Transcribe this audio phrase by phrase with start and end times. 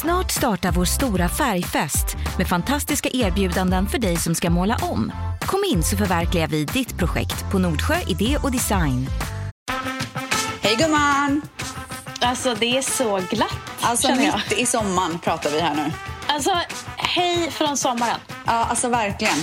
[0.00, 5.12] Snart startar vår stora färgfest med fantastiska erbjudanden för dig som ska måla om.
[5.40, 9.06] Kom in så förverkligar vi ditt projekt på Nordsjö Idé och Design.
[10.62, 11.42] Hej gumman!
[12.20, 14.40] Alltså det är så glatt Alltså känner jag.
[14.50, 15.92] mitt i sommaren pratar vi här nu.
[16.26, 16.50] Alltså
[16.96, 18.20] hej från sommaren.
[18.46, 19.38] Ja, alltså verkligen.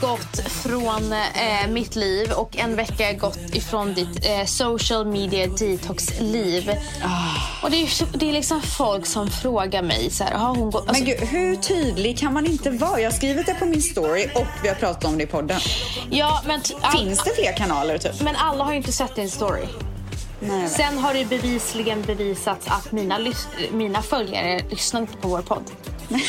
[0.00, 6.70] Gått från eh, mitt liv och en vecka gått ifrån ditt eh, social media detox-liv.
[7.62, 10.88] Och det är, det är liksom folk som frågar mig så här, har hon gått...
[10.88, 13.00] Alltså, Men gud, hur tydlig kan man inte vara?
[13.00, 15.60] Jag har skrivit det på min story och vi har pratat om det i podden.
[16.10, 16.60] ja, men,
[16.96, 18.20] Finns det fler kanaler typ?
[18.20, 19.64] men alla har ju inte sett din story.
[20.40, 20.68] Nej.
[20.68, 23.18] Sen har det bevisligen bevisats att mina,
[23.72, 25.64] mina följare lyssnar inte på vår podd.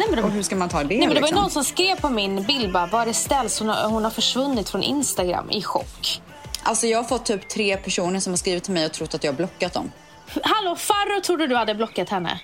[0.00, 1.42] Nej, men de, Och hur ska man ta det Nej, men det var liksom?
[1.42, 3.58] någon som skrev på min bild bara, var det ställs?
[3.58, 6.22] Hon har, hon har försvunnit från Instagram i chock.
[6.62, 9.24] Alltså jag har fått typ tre personer som har skrivit till mig och trott att
[9.24, 9.92] jag har blockat dem.
[10.42, 12.40] Hallå, Farro trodde du hade blockat henne.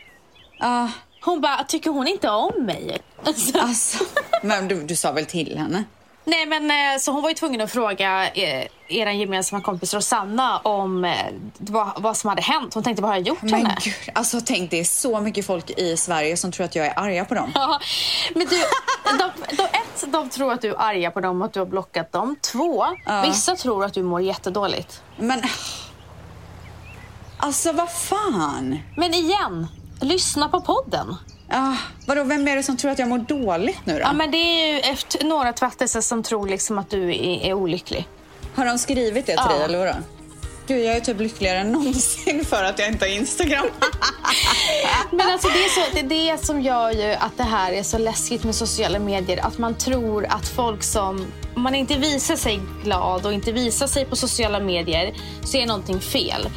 [0.61, 0.89] Ah,
[1.25, 2.99] Hon bara, tycker hon inte om mig?
[3.25, 4.05] Alltså, alltså.
[4.43, 5.85] Men du, du sa väl till henne?
[6.27, 10.59] Nej men eh, så hon var ju tvungen att fråga eh, er gemensamma kompis Rosanna
[10.59, 11.13] om eh,
[11.59, 12.75] vad, vad som hade hänt.
[12.75, 13.77] Hon tänkte, vad har jag gjort Men henne?
[13.85, 16.99] gud, alltså tänk det är så mycket folk i Sverige som tror att jag är
[16.99, 17.53] arga på dem.
[17.55, 17.81] Ja,
[18.35, 18.57] men du,
[19.19, 21.67] de, de, ett, de tror att du är arga på dem och att du har
[21.67, 22.37] blockat dem.
[22.53, 22.87] Två,
[23.25, 25.03] vissa tror att du mår jättedåligt.
[25.17, 25.43] Men...
[27.39, 28.79] Alltså vad fan?
[28.97, 29.67] Men igen,
[30.01, 31.17] lyssna på podden.
[31.49, 34.01] Ah, vadå, vem är det som tror att jag mår dåligt nu då?
[34.01, 37.53] Ja, men det är ju efter några tvättelser som tror liksom att du är, är
[37.53, 38.09] olycklig.
[38.55, 39.55] Har de skrivit det till Ja.
[39.55, 39.93] dig eller vadå?
[40.69, 43.67] Gud, jag är typ lyckligare än någonsin för att jag inte har Instagram.
[45.11, 47.83] Men alltså det är, så, det är det som gör ju att det här är
[47.83, 49.47] så läskigt med sociala medier.
[49.47, 51.27] Att man tror att folk som...
[51.55, 55.67] Om man inte visar sig glad och inte visar sig på sociala medier så är
[55.67, 56.49] någonting fel.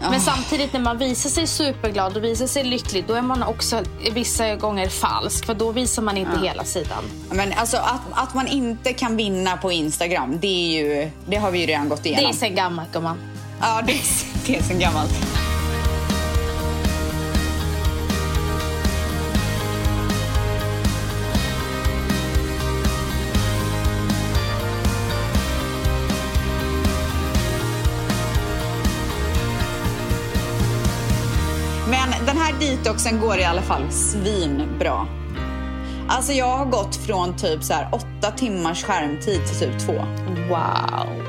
[0.00, 3.82] Men samtidigt när man visar sig superglad och visar sig lycklig då är man också
[4.12, 7.04] vissa gånger falsk för då visar man inte hela sidan.
[7.30, 11.50] Men alltså att, att man inte kan vinna på Instagram, det är ju, det har
[11.50, 12.30] vi ju redan gått Det igenom.
[12.30, 13.18] är sen gammalt gumman.
[13.60, 14.00] Ja, det är,
[14.46, 15.47] det är sen gammalt.
[32.78, 35.06] Detoxen går i alla fall svinbra.
[36.08, 39.92] Alltså jag har gått från typ så här åtta timmars skärmtid till typ två.
[40.48, 41.24] Wow.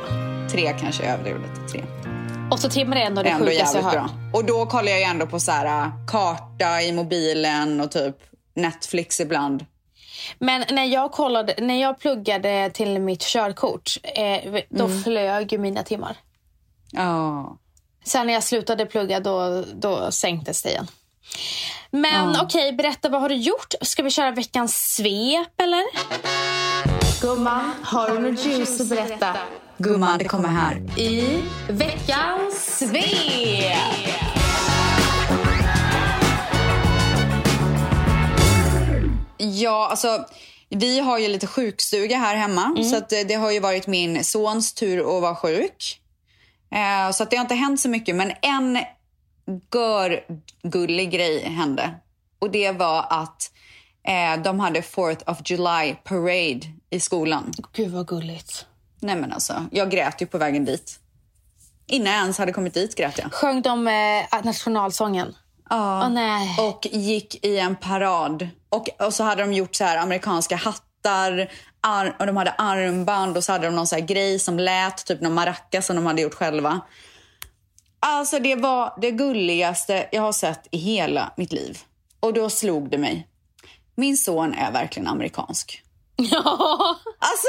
[0.51, 1.71] Tre kanske jag överdrev lite.
[1.71, 1.83] Tre.
[2.51, 4.11] Åtta timmar är ändå det ändå sjukaste jag jävligt hört.
[4.33, 8.15] Och då kollar jag ändå på så här äh, karta i mobilen och typ
[8.55, 9.65] Netflix ibland.
[10.39, 15.03] Men när jag, kollade, när jag pluggade till mitt körkort, eh, då Mm.
[15.03, 16.17] flög ju mina timmar.
[16.91, 17.57] Ja.
[18.05, 20.87] Sen när jag slutade plugga då, då sänktes det igen.
[21.91, 23.73] Men okej, berätta vad har du gjort?
[23.81, 25.83] Ska vi köra veckans svep eller?
[27.21, 29.37] Gumman, har du något juice att berätta?
[29.77, 30.99] Gumman, det kommer här.
[30.99, 34.19] I veckans svep!
[39.37, 40.25] Ja, alltså
[40.69, 42.65] vi har ju lite sjukstuga här hemma.
[42.65, 42.83] Mm.
[42.83, 45.99] Så att, eh, det har ju varit min sons tur att vara sjuk.
[46.71, 48.15] Eh, så att det har inte hänt så mycket.
[48.15, 48.79] Men en
[49.73, 51.91] görgullig grej hände.
[52.39, 53.51] Och det var att
[54.07, 57.51] eh, de hade 4th of July parade i skolan.
[57.73, 58.65] Gud vad gulligt.
[58.99, 60.99] Nej men alltså, jag grät ju på vägen dit.
[61.87, 63.33] Innan jag ens hade kommit dit grät jag.
[63.33, 65.35] Sjöng de eh, nationalsången?
[65.69, 66.01] Ja.
[66.03, 66.55] Åh nej.
[66.59, 68.49] Och gick i en parad.
[68.69, 71.51] Och, och så hade de gjort så här amerikanska hattar.
[71.81, 75.05] Ar, och de hade armband och så hade de någon så här grej som lät.
[75.05, 76.81] Typ någon maracas som de hade gjort själva.
[77.99, 81.79] Alltså det var det gulligaste jag har sett i hela mitt liv.
[82.19, 83.27] Och då slog det mig.
[83.95, 85.83] Min son är verkligen amerikansk.
[86.15, 86.41] Ja.
[87.19, 87.47] Alltså,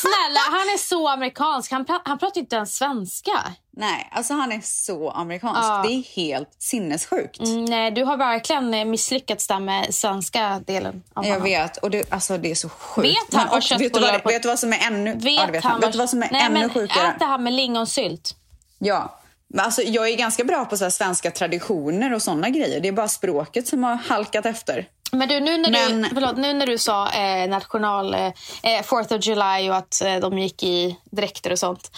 [0.00, 1.72] Snälla, han är så amerikansk.
[1.72, 3.32] Han, han pratar inte ens svenska.
[3.70, 5.60] nej, alltså han är så amerikansk.
[5.62, 5.84] Ja.
[5.86, 7.40] Det är helt sinnessjukt.
[7.40, 11.40] Mm, nej, du har verkligen eh, misslyckats där med svenska delen Jag honom.
[11.42, 13.08] vad och det, alltså, det är så sjukt.
[13.08, 15.32] Vet han Men också, vet, du vad, på- vet du vad som är ännu, Vet,
[15.34, 15.80] ja, vet, han.
[15.80, 17.08] vet du vad som är Nej, ännu men sjukare?
[17.08, 18.36] Äter han med lingonsylt?
[18.78, 19.16] Ja.
[19.58, 22.80] Alltså, jag är ganska bra på så svenska traditioner och såna grejer.
[22.80, 24.88] Det är bara språket som har halkat efter.
[25.12, 28.26] Men du, nu när, Men- du, förlåt, nu när du sa eh, national, eh,
[28.62, 31.90] eh, 4th of July och att eh, de gick i dräkter och sånt.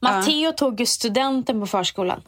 [0.00, 2.22] Matteo tog ju studenten på förskolan.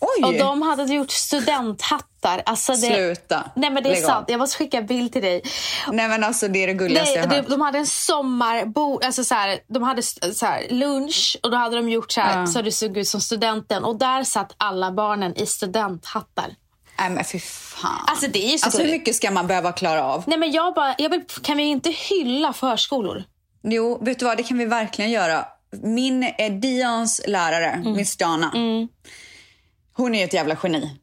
[0.00, 0.24] Oj!
[0.24, 2.42] Och de hade gjort studenthattar.
[2.46, 3.50] Alltså det, Sluta.
[3.56, 4.18] Nej men det är Lägg sant.
[4.18, 4.24] av.
[4.28, 5.42] Jag måste skicka en bild till dig.
[5.92, 7.48] Nej men alltså det är det gulligaste Nej, jag de, hört.
[7.48, 11.76] de hade en sommarbord, alltså så här, de hade så här, lunch och då hade
[11.76, 12.46] de gjort så här, Ja.
[12.46, 13.84] så det såg ut som studenten.
[13.84, 16.54] Och där satt alla barnen i studenthattar.
[16.98, 18.04] Nej men fy fan.
[18.06, 19.00] Alltså det är ju så Alltså hur gulligt.
[19.00, 20.24] mycket ska man behöva klara av?
[20.26, 23.24] Nej men jag bara, jag vill, kan vi inte hylla förskolor?
[23.62, 24.36] Jo, vet du vad?
[24.36, 25.44] Det kan vi verkligen göra.
[25.82, 27.92] Min eh, Dions lärare, Mm.
[27.92, 28.52] Miss Dana,
[29.92, 31.00] hon är ett jävla geni.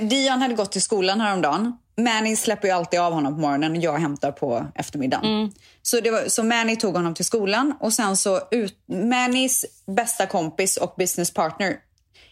[0.00, 1.76] Dion hade gått till skolan häromdagen.
[1.96, 5.24] Manny släpper ju alltid av honom på morgonen och jag hämtar på eftermiddagen.
[5.24, 5.52] Mm.
[5.82, 10.26] Så, det var, så Manny tog honom till skolan och sen så ut, Mannys bästa
[10.26, 11.76] kompis och business partner,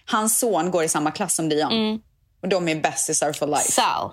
[0.06, 1.72] hans son går i samma klass som Dion.
[1.72, 2.00] Mm.
[2.42, 3.72] Och de är bästisar for life.
[3.72, 4.12] Sal.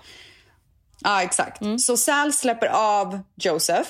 [1.00, 1.62] Ja, exakt.
[1.62, 1.80] Mm.
[1.80, 3.90] Så Sal släpper av Joseph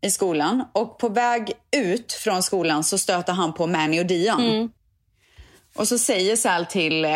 [0.00, 4.72] i skolan och på väg ut från skolan så stöter han på Manny och Dion.
[5.78, 7.12] Och så säger Sal till, eh,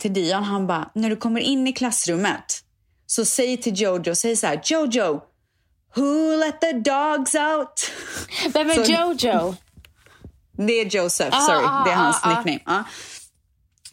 [0.00, 2.60] till Dion, han bara, när du kommer in i klassrummet
[3.06, 5.20] så säg till Jojo, säg så här, Jojo,
[5.96, 7.90] who let the dogs out?
[8.52, 9.54] Vem är Så- Jojo?
[10.56, 11.64] Det är Joseph, Ah, sorry.
[11.66, 12.42] ah, det är hans ah, ah.
[12.42, 12.60] nickname.
[12.78, 12.84] Ja.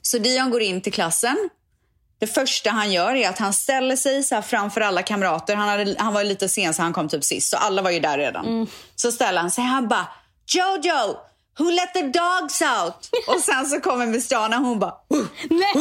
[0.01, 1.50] Så Dion går in till klassen.
[2.19, 5.56] Det första han gör är att han ställer sig så framför alla kamrater.
[5.56, 7.50] Han, hade, han var lite sen så han kom typ sist.
[7.50, 8.45] Så alla var ju där redan.
[8.45, 8.67] Mm.
[8.95, 9.63] Så ställer han sig.
[9.63, 10.07] Han bara
[10.56, 11.17] Jojo,
[11.62, 13.10] who let the dogs out?
[13.28, 14.96] Och sen så kommer Miss Dana hon bara.
[15.50, 15.74] Nej.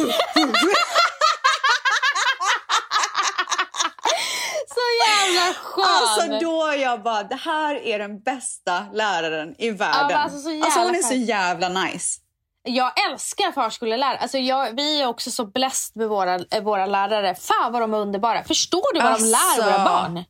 [4.67, 5.85] så jävla skön.
[5.87, 10.07] Alltså då jag bara, det här är den bästa läraren i världen.
[10.07, 12.19] men alltså, så jävla hon är så jävla nice.
[12.63, 14.17] Jag älskar förskolelärare.
[14.17, 17.35] Alltså jag, vi är också så blessed med våra, eh, våra lärare.
[17.35, 18.43] Fan vad de är underbara.
[18.43, 19.63] Förstår du vad de lär Alltså.
[19.63, 20.23] våra barn?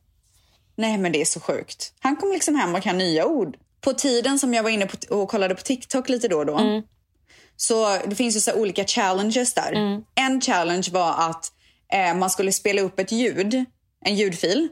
[0.76, 1.92] Nej men det är så sjukt.
[2.00, 3.56] Han kom liksom hem och kan nya ord.
[3.84, 6.58] På tiden som jag var inne på och kollade på TikTok lite då och då.
[6.58, 6.82] Mm.
[7.56, 9.72] Så det finns ju så här olika challenges där.
[9.72, 10.02] Mm.
[10.14, 11.52] En challenge var att
[11.92, 13.64] eh, man skulle spela upp ett ljud,
[14.04, 14.68] en ljudfil.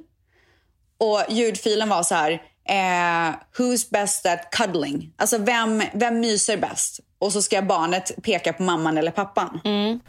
[0.98, 2.32] Och ljudfilen var så här,
[2.68, 5.12] eh, who's best at cuddling?
[5.16, 7.00] Alltså vem, vem myser bäst?
[7.18, 9.60] Och så ska barnet peka på mamman eller pappan.
[9.64, 10.00] Mm.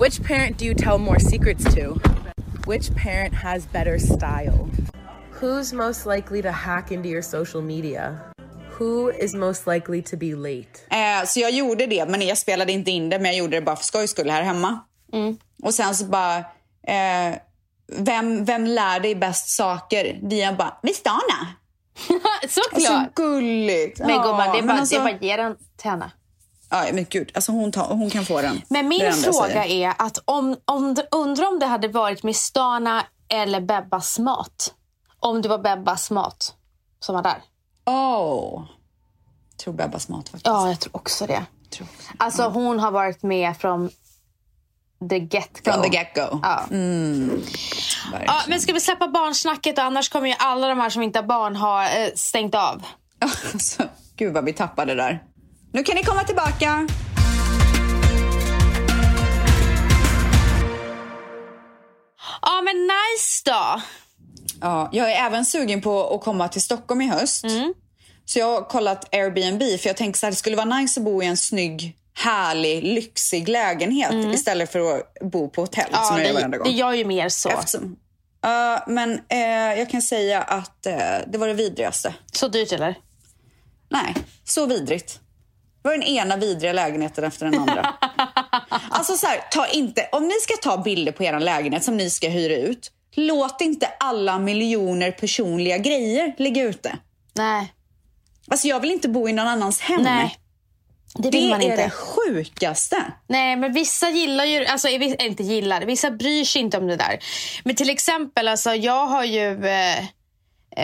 [0.00, 2.00] Which parent do you tell more secrets to?
[2.70, 4.68] Which parent has better style?
[5.40, 8.18] Who's most likely to hack into your social media?
[8.78, 10.78] Who is most likely to be late?
[10.90, 13.62] Eh, så jag gjorde det, men jag spelade inte in det, men jag gjorde det
[13.62, 14.80] bara för skojs skull här hemma.
[15.62, 16.36] Och sen så bara,
[16.86, 17.38] eh,
[17.96, 20.18] vem, vem lär dig bäst saker?
[20.22, 21.54] Dian bara, Miss Dana.
[22.48, 22.82] Såklart.
[22.82, 23.98] Så gulligt.
[23.98, 26.10] men gumman, det är bara, alltså, det är bara ge den till henne.
[26.70, 28.62] ja, men gud, alltså hon, tar, hon kan få den.
[28.68, 29.88] Men min fråga säger.
[29.88, 34.74] är att om, om, undrar om det hade varit Miss Dana eller Bebbas mat.
[35.20, 36.54] Om det var Bebbas mat
[37.00, 37.42] som var där.
[37.88, 38.64] Åh.
[39.50, 40.46] Jag tror Bebbas mat faktiskt.
[40.46, 41.44] Ja, jag tror också det.
[41.70, 41.88] Tror.
[42.18, 43.90] Alltså hon har varit med från
[45.10, 45.72] the get-go.
[45.72, 46.40] From the get-go.
[46.42, 46.64] Ja.
[48.26, 51.26] Ja, men ska vi släppa barnsnacket annars kommer ju alla de här som inte har
[51.26, 52.82] barn ha eh, stängt av.
[53.52, 53.82] Alltså,
[54.16, 55.22] gud vad vi tappade där.
[55.72, 56.88] Nu kan ni komma tillbaka.
[62.42, 63.80] Ja men nice då.
[64.60, 67.44] Ja, jag är även sugen på att komma till Stockholm i höst.
[67.44, 67.74] Mm.
[68.24, 71.22] Så jag har kollat Airbnb för jag tänkte här, det skulle vara nice att bo
[71.22, 76.26] i en snygg, härlig, lyxig lägenhet istället för att bo på hotell som Mm.
[76.26, 77.48] Ja, jag gör det, gör ju mer så.
[77.48, 77.96] Eftersom,
[78.40, 80.94] Ja, men eh, jag kan säga att eh,
[81.26, 82.14] det var det vidrigaste.
[82.32, 82.94] Så dyrt eller?
[83.90, 85.20] Nej, så vidrigt.
[85.82, 87.94] Det var den ena vidriga lägenheten efter den andra.
[88.90, 92.10] alltså så här, ta inte, om ni ska ta bilder på er lägenhet som ni
[92.10, 96.96] ska hyra ut, låt inte alla miljoner personliga grejer ligga ute.
[97.34, 97.72] Nej.
[98.50, 100.02] Alltså jag vill inte bo i någon annans hem.
[100.02, 100.38] Nej.
[101.14, 101.82] Det vill Det man är inte.
[101.82, 103.04] det sjukaste.
[103.26, 106.96] Nej, men vissa gillar ju, alltså eh, inte gillar, vissa bryr sig inte om det
[106.96, 107.18] där.
[107.64, 110.04] Men till exempel, alltså jag har ju eh,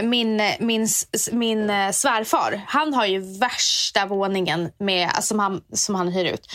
[0.02, 0.88] min, min,
[1.32, 6.24] min eh, svärfar, han har ju värsta våningen med, alltså, som, han, som han hyr
[6.24, 6.46] ut.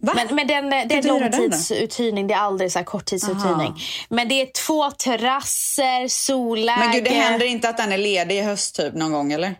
[0.00, 0.12] Va?
[0.16, 3.74] Men, men den, det är är långtidsuthyrning, det är aldrig så här korttidsuthyrning.
[4.08, 6.78] Men det är två terrasser, solläge.
[6.78, 9.54] Men gud, det händer inte att den är ledig i höst typ någon gång eller?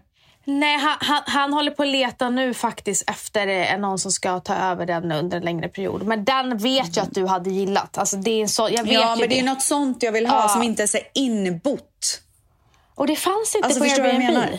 [0.45, 4.41] Nej, han, han, han håller på att leta nu faktiskt efter eh, någon som ska
[4.41, 6.03] ta över den under en längre period.
[6.07, 7.99] Men den vet jag att du hade gillat.
[7.99, 9.51] Alltså, det är en så, jag vet Ja, men det är det.
[9.51, 10.49] något sånt jag vill ha Ja.
[10.49, 12.21] som inte är så inbott.
[12.95, 14.59] Och det fanns inte Alltså, på Airbnb.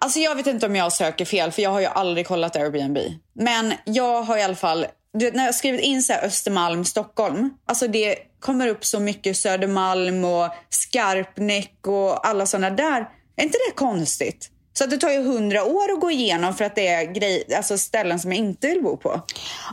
[0.00, 2.98] Alltså jag vet inte om jag söker fel för jag har ju aldrig kollat Airbnb.
[3.34, 4.86] Men jag har i alla fall,
[5.18, 7.50] du vet, när jag har skrivit in så här Östermalm, Stockholm.
[7.66, 13.08] Alltså det kommer upp så mycket Södermalm och Skarpnäck och alla såna där.
[13.36, 14.50] Är inte det konstigt?
[14.78, 17.78] Så det tar ju hundra år att gå igenom för att det är grej, alltså
[17.78, 19.22] ställen som jag inte vill bo på.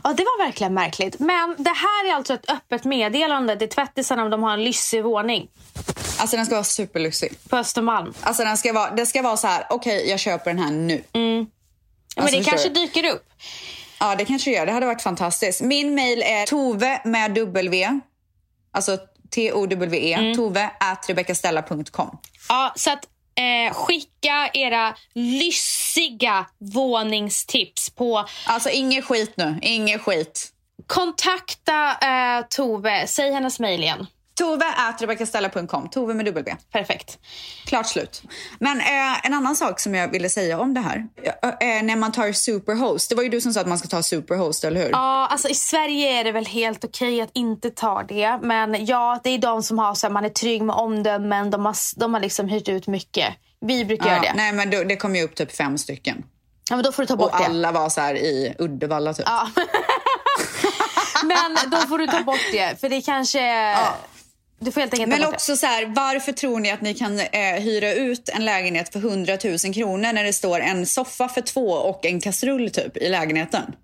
[0.04, 1.18] Ja, det var verkligen märkligt.
[1.18, 5.02] Men det här är alltså ett öppet meddelande till tvättisarna om de har en lyssig
[5.04, 5.48] våning
[6.18, 7.32] Alltså den ska vara superlyxig.
[7.48, 8.14] på Östermalm.
[8.20, 11.02] Alltså den ska vara, det ska vara så här, okej jag köper den här nu.
[11.12, 11.46] Ja, men
[12.16, 12.74] Alltså, det kanske du?
[12.80, 13.28] dyker upp.
[14.00, 15.60] Ja det kanske det gör, det hade varit fantastiskt.
[15.60, 18.00] Min mail är tove med W,
[18.72, 18.98] alltså
[19.30, 20.36] T-O-W-E, Mm.
[20.36, 22.18] tove at rebeccastella.com.
[22.48, 23.06] Ja, så att
[23.36, 30.50] eh, skicka era lyssiga våningstips på Alltså inget skit nu, inget skit.
[30.86, 33.06] Kontakta eh, Tove.
[33.06, 34.06] Säg hennes mejl igen.
[34.38, 36.56] Tove at rebeccastella.com, Tove med W.
[36.72, 37.18] Perfekt.
[37.66, 38.22] Klart slut.
[38.58, 41.06] Men eh, en annan sak som jag ville säga om det här.
[41.42, 43.08] Eh, när man tar superhost.
[43.08, 44.90] Det var ju du som sa att man ska ta superhost, eller hur?
[44.90, 48.38] Ja, alltså I Sverige är det väl helt okej att inte ta det.
[48.42, 51.50] Men ja, det är de som har så här, man är trygg med omdömen.
[51.50, 53.34] De har, de har liksom hyrt ut mycket.
[53.60, 54.32] Vi brukar göra det.
[54.36, 56.24] Nej, men då, det kom ju upp typ fem stycken.
[56.70, 57.44] Ja, men då får du ta bort Och det.
[57.44, 59.26] alla var så här i Uddevalla typ.
[59.28, 59.48] Ja.
[61.24, 62.80] men då får du ta bort det.
[62.80, 63.76] För det kanske...
[64.64, 67.54] Du får helt enkelt Men också så här, varför tror ni att ni kan eh,
[67.58, 71.70] hyra ut en lägenhet för 100 000 kronor när det står en soffa för två
[71.70, 73.74] och en kastrull typ i lägenheten?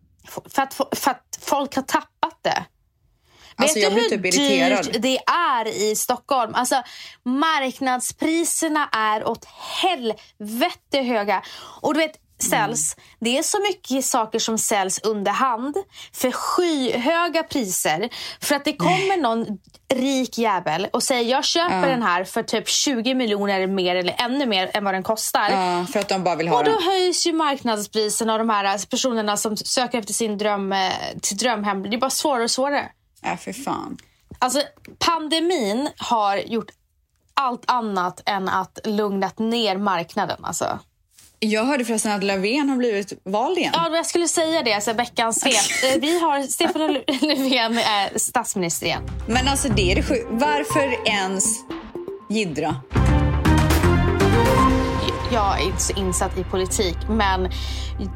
[0.55, 2.65] För att, för att folk har tappat det.
[3.57, 4.85] Alltså, Vet jag du blir hur typ irriterad.
[4.85, 6.55] dyrt det är i Stockholm?
[6.55, 6.83] Alltså,
[7.25, 9.45] marknadspriserna är åt
[9.83, 11.43] helvete höga.
[11.81, 13.07] Och du vet, säljs, Mm.
[13.21, 15.77] det är så mycket saker som säljs under hand
[16.13, 18.09] för skyhöga priser.
[18.41, 19.47] För att det kommer någon
[19.95, 24.47] rik jävel och säger jag köper den här för typ 20 miljoner mer eller ännu
[24.47, 25.51] mer än vad den kostar.
[25.51, 26.83] Ja, för att de bara vill ha Och då den.
[26.83, 30.91] höjs ju marknadspriserna och de här personerna som söker efter sin dröm, eh,
[31.23, 31.83] till drömhem.
[31.83, 32.89] Det är bara svårare och svårare.
[33.23, 33.99] Ja, för fan.
[34.39, 34.63] Alltså
[34.99, 36.71] pandemin har gjort
[37.35, 40.45] allt annat än att lugnat ner marknaden.
[40.45, 40.79] Alltså.
[41.43, 43.71] Jag hörde förresten att Löfven har blivit vald igen.
[43.75, 45.55] Ja, jag skulle säga det, alltså, veckans svep.
[45.95, 49.03] Eh, Vi har Stefan Löfven eh, statsminister igen.
[49.29, 50.25] Men alltså det är det.
[50.31, 51.45] Varför ens
[52.31, 52.77] jiddra?
[55.33, 57.49] Jag är inte så insatt i politik, men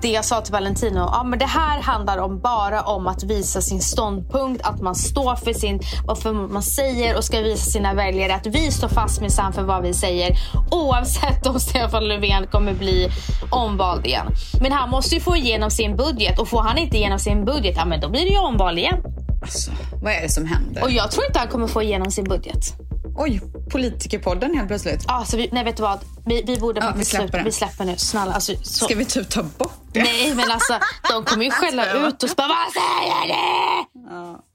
[0.02, 3.61] det jag sa till Valentino, ja, men det här handlar om bara om att visa
[3.61, 7.94] sin ståndpunkt, att man står för sin, vad för man säger och ska visa sina
[7.94, 10.37] väljare att vi står fast minsann för vad vi säger
[10.71, 13.09] oavsett om Stefan Löfven kommer bli
[13.50, 14.26] omvald igen.
[14.61, 17.75] Men han måste ju få igenom sin budget och får han inte igenom sin budget,
[17.76, 19.02] ja men då blir det ju omval igen.
[19.42, 19.71] Alltså,
[20.02, 20.83] vad är det som händer?
[20.83, 22.75] Och jag tror inte han kommer få igenom sin budget.
[23.16, 23.40] Oj,
[23.71, 25.04] politikerpodden helt plötsligt.
[25.09, 26.00] Ja, så vi, nej, vet du vad?
[26.26, 27.44] Vi, vi borde Ja, vi släpper sluta.
[27.44, 27.97] Vi släpper nu.
[27.97, 28.33] Snälla.
[28.35, 28.85] Alltså, så...
[28.85, 30.02] Ska vi typ ta bort det?
[30.02, 30.78] Nej, men alltså
[31.11, 33.85] de kommer ju skälla ut och bara vad säger ni?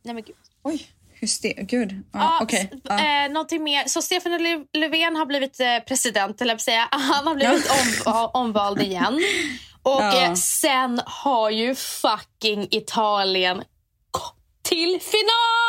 [0.05, 0.35] Nej, men gud.
[0.63, 1.53] Oj, hyster...
[1.57, 1.91] Gud.
[1.91, 2.69] Ja, Ja, okej.
[2.73, 3.23] s- Ja.
[3.25, 3.83] eh, någonting mer.
[3.87, 6.87] Så Stefan Löf- Löfven har blivit eh, president, eller jag säga.
[6.91, 7.71] Han har blivit
[8.05, 9.19] om, omvald igen.
[9.83, 10.23] Och Ja.
[10.23, 13.63] eh, sen har ju fucking Italien
[14.63, 15.68] till final!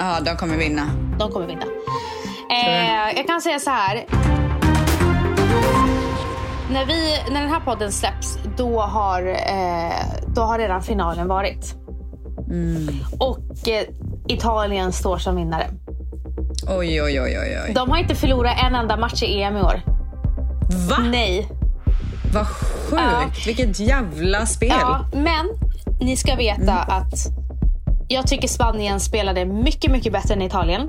[0.00, 0.90] Ja, de kommer vinna.
[1.18, 1.64] De kommer vinna.
[2.50, 4.04] Eh, jag kan säga så här.
[6.72, 9.92] När, vi, när den här podden släpps, då har, eh,
[10.26, 11.74] då har redan finalen varit.
[13.18, 13.84] Och eh,
[14.28, 15.66] Italien står som vinnare.
[16.68, 17.58] Oj, oj, oj, oj.
[17.66, 17.72] oj.
[17.74, 19.82] De har inte förlorat en enda match i EM i år.
[20.90, 20.98] Va?
[20.98, 21.48] Nej.
[22.34, 23.02] Vad sjukt.
[23.02, 23.30] Ja.
[23.46, 24.68] Vilket jävla spel.
[24.68, 25.46] Ja, men
[26.00, 27.39] ni ska veta att
[28.12, 30.88] jag tycker Spanien spelade mycket, mycket bättre än Italien.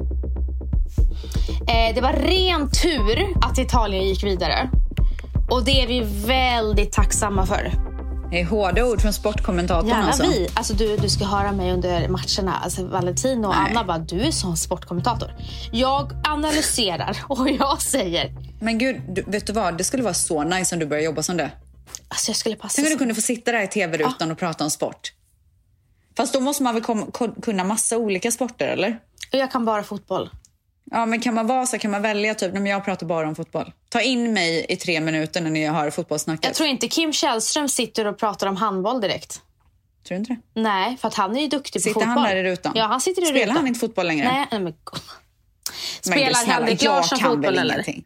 [1.67, 4.69] Eh, det var ren tur att Italien gick vidare.
[5.49, 7.71] Och det är vi väldigt tacksamma för.
[8.31, 10.23] Det är hårda ord från sportkommentatorn Gärna alltså.
[10.23, 10.47] vi.
[10.53, 12.57] Alltså du, du ska höra mig under matcherna.
[12.63, 13.71] Alltså Valentino och Nej.
[13.71, 15.33] Anna bara, du är sån sportkommentator.
[15.71, 19.77] Jag analyserar och jag säger, Men gud, du, vet du vad?
[19.77, 21.51] Det skulle vara så nice om du började jobba som det.
[22.07, 24.63] alltså jag skulle passa Tänk om du kunde få sitta där i tv-rutan och prata
[24.63, 25.11] om sport.
[26.17, 28.99] Fast då måste man väl kom, kunna massa olika sporter, eller?
[29.31, 30.29] Jag kan bara fotboll.
[30.91, 33.35] Ja, men kan man vara så kan man välja typ, men jag pratar bara om
[33.35, 33.73] fotboll.
[33.89, 36.45] Ta in mig i tre minuter när ni har fotbollssnacket.
[36.45, 39.41] Jag tror inte Kim Källström sitter och pratar om handboll direkt.
[40.07, 40.61] Tror du inte det?
[40.61, 42.07] Nej, för att han är ju duktig på Sitter fotboll.
[42.17, 42.71] han där i rutan?
[42.75, 43.55] Ja, han sitter i Spelar rutan.
[43.57, 44.25] han inte fotboll längre?
[44.31, 44.73] Nej, nej men...
[46.07, 47.73] Men Spelar Henrik Larsson fotboll eller?
[47.73, 48.03] ingenting.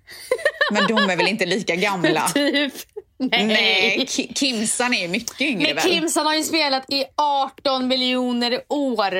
[0.71, 2.27] Men de är väl inte lika gamla?
[2.27, 2.73] Typ.
[3.17, 3.47] Nej.
[3.47, 5.83] Nej, Ki- Kimsan är ju mycket yngre Men?
[5.83, 9.13] Kimsan har ju spelat i 18 miljoner år.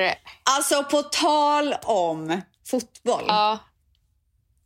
[0.56, 3.24] Alltså på tal om fotboll.
[3.28, 3.58] Ja.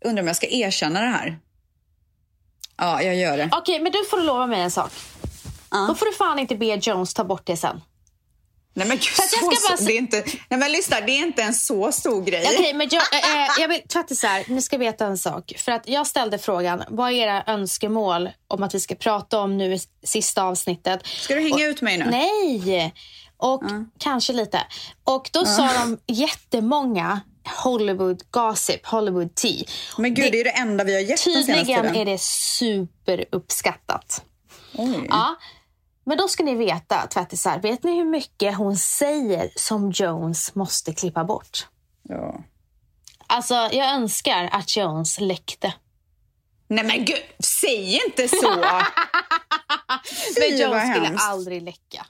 [0.04, 1.38] Undrar om jag ska erkänna det här.
[2.76, 3.48] Ja, jag gör det.
[3.52, 4.92] Okej, men du får lova mig en sak.
[5.88, 7.80] Då får du fan inte be Jones ta bort det sen.
[8.74, 11.18] Nej men gud, så, bara så, se- det är inte, nej men lyssna, det är
[11.18, 12.46] inte en så stor grej.
[12.54, 13.18] Okej, men jag, eh,
[13.58, 13.80] jag vill
[14.22, 15.52] här, ni ska veta en sak.
[15.56, 19.58] För att jag ställde frågan, vad är era önskemål om att vi ska prata om
[19.58, 21.06] nu i sista avsnittet?
[21.06, 22.04] Ska du hänga ut mig nu?
[22.10, 22.94] Nej!
[23.36, 23.62] Och
[23.98, 24.60] kanske lite.
[25.04, 27.20] Och då sa de jättemånga
[27.64, 29.64] Hollywood gossip, Hollywood tea.
[29.98, 34.24] Men gud, det, är det enda vi har gett Tydligen är det superuppskattat.
[34.74, 35.06] Oj.
[35.08, 35.36] Ja.
[36.10, 40.92] Men då ska ni veta, tvättisar, vet ni hur mycket hon säger som Jones måste
[40.92, 41.66] klippa bort?
[42.02, 42.44] Ja.
[43.26, 45.74] Alltså, jag önskar att Jones läckte.
[46.68, 48.50] Nej men gud, säg inte så!
[50.40, 52.06] Men Jones skulle aldrig läcka.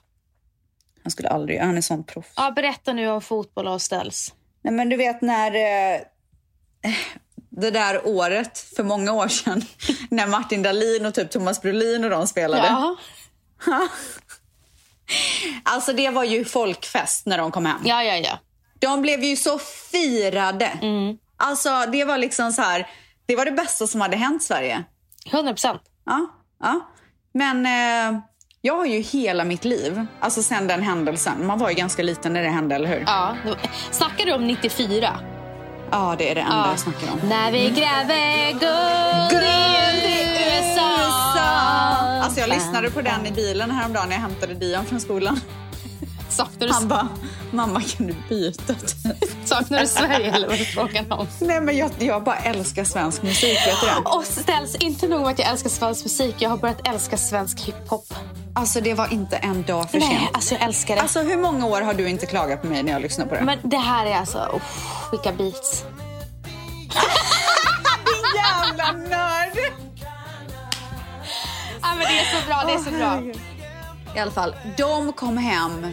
[1.03, 2.33] Han skulle aldrig, han är sån proffs.
[2.35, 4.33] Ja, berätta nu om fotboll och ställs.
[4.61, 6.01] Nej men du vet när eh,
[7.49, 9.61] det där året för många år sedan
[10.09, 12.67] när Martin Dahlin och typ Thomas Brolin och de spelade.
[12.67, 12.95] Ja.
[15.63, 17.81] Alltså det var ju folkfest när de kom hem.
[17.83, 18.39] ja, ja, ja.
[18.79, 19.59] De blev ju så
[19.91, 20.65] firade.
[20.65, 21.17] Mm.
[21.37, 22.87] Alltså det var liksom så här,
[23.25, 24.83] det var det bästa som hade hänt Sverige.
[25.31, 25.81] 100 procent.
[26.05, 26.27] Ja,
[26.59, 26.79] ja.
[27.33, 28.19] Men eh,
[28.61, 31.47] jag har ju hela mitt liv, alltså sen den händelsen.
[31.47, 33.03] Man var ju ganska liten när det hände, eller hur?
[33.07, 33.35] Ja.
[33.91, 35.19] Snackar du om 94?
[35.91, 36.69] Ja, det är det enda Ja.
[36.69, 37.29] jag snackar om.
[37.29, 40.20] När vi gräver guld USA.
[42.31, 45.39] Alltså jag lyssnade på den i bilen häromdagen när jag hämtade Dion från skolan.
[46.29, 47.07] Saknar du, Han bara,
[47.51, 48.75] mamma kan du byta?
[49.45, 51.27] saknar du Sverige eller vad är frågan om?
[51.39, 53.95] Nej men jag, jag bara älskar svensk musik, vet du det?
[54.09, 57.59] Och ställs inte nog med att jag älskar svensk musik, jag har börjat älska svensk
[57.59, 58.13] hiphop.
[58.55, 60.29] Alltså det var inte en dag för Nej, sent.
[60.33, 61.01] alltså jag älskar det.
[61.01, 63.41] Alltså hur många år har du inte klagat på mig när jag lyssnar på det?
[63.41, 64.61] Men det här är alltså, oh,
[65.11, 65.83] vilka beats.
[68.35, 69.20] Jävla nörd!
[72.01, 73.41] Men det är så bra, det är så bra.
[74.15, 75.87] I alla fall, de kom hem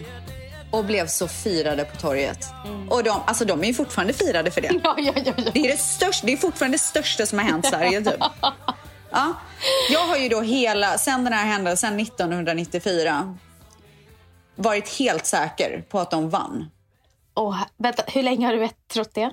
[0.70, 2.46] och blev så firade på torget.
[2.90, 4.68] Och de, alltså de är ju fortfarande firade för det.
[4.84, 5.32] Ja, ja, ja.
[5.52, 8.20] Det är, det, största, det är fortfarande det största som har hänt Sverige typ.
[9.10, 9.34] Ja.
[9.90, 13.36] Jag har ju då hela, sen den här händelsen 1994
[14.54, 16.70] varit helt säker på att de vann.
[17.34, 19.20] Åh, vänta, hur länge har du vet, trott det?
[19.20, 19.32] Nej,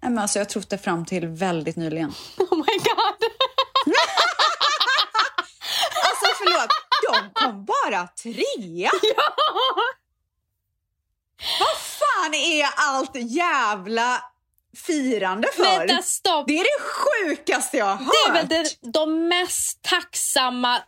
[0.00, 2.12] men alltså, jag har trott det fram till väldigt nyligen.
[2.38, 3.30] Oh my god!
[6.38, 6.68] Förlåt,
[7.12, 8.90] de kom bara trea!
[11.60, 14.22] Vad fan är allt jävla
[14.86, 15.78] firande för?
[15.78, 16.46] Vänta, stopp!
[16.46, 18.12] Det är det sjukaste jag har hört.
[18.24, 20.82] Det är väl det, de mest tacksamma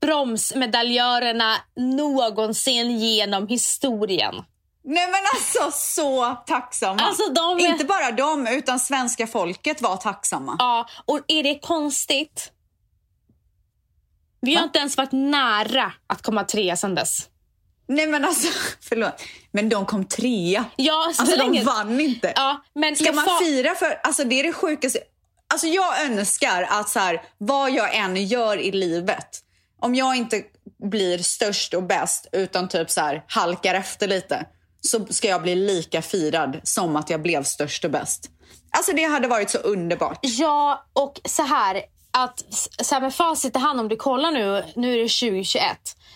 [0.00, 4.34] bromsmedaljörerna någonsin genom historien.
[4.84, 7.02] Nej men alltså så tacksamma.
[7.02, 10.56] Alltså, de Inte bara de, utan svenska folket var tacksamma.
[10.58, 12.52] Ja, och är det konstigt?
[14.46, 14.64] Vi har Va?
[14.66, 17.28] inte ens varit nära att komma trea sen dess.
[17.88, 18.48] Nej men alltså,
[18.80, 19.22] förlåt.
[19.52, 20.64] Men de kom trea.
[20.76, 21.58] Ja, så Alltså länge...
[21.60, 22.32] de vann inte.
[22.36, 24.98] Ja, men Ska man fa- fira för, alltså det är det sjukaste.
[25.52, 29.28] Alltså jag önskar att så här, vad jag än gör i livet,
[29.80, 30.42] om jag inte
[30.90, 34.46] blir störst och bäst utan typ så här halkar efter lite,
[34.80, 38.30] så ska jag bli lika firad som att jag blev störst och bäst.
[38.70, 40.18] Alltså det hade varit så underbart.
[40.22, 41.82] Ja, och så här.
[42.18, 42.44] Att,
[42.82, 45.62] så här med facit i hand, om du kollar nu, nu är det 2021.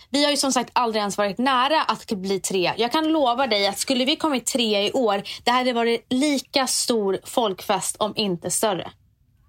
[0.09, 2.73] Vi har ju som sagt aldrig ens varit nära att bli tre.
[2.77, 6.67] Jag kan lova dig att skulle vi kommit tre i år, det hade varit lika
[6.67, 8.91] stor folkfest om inte större.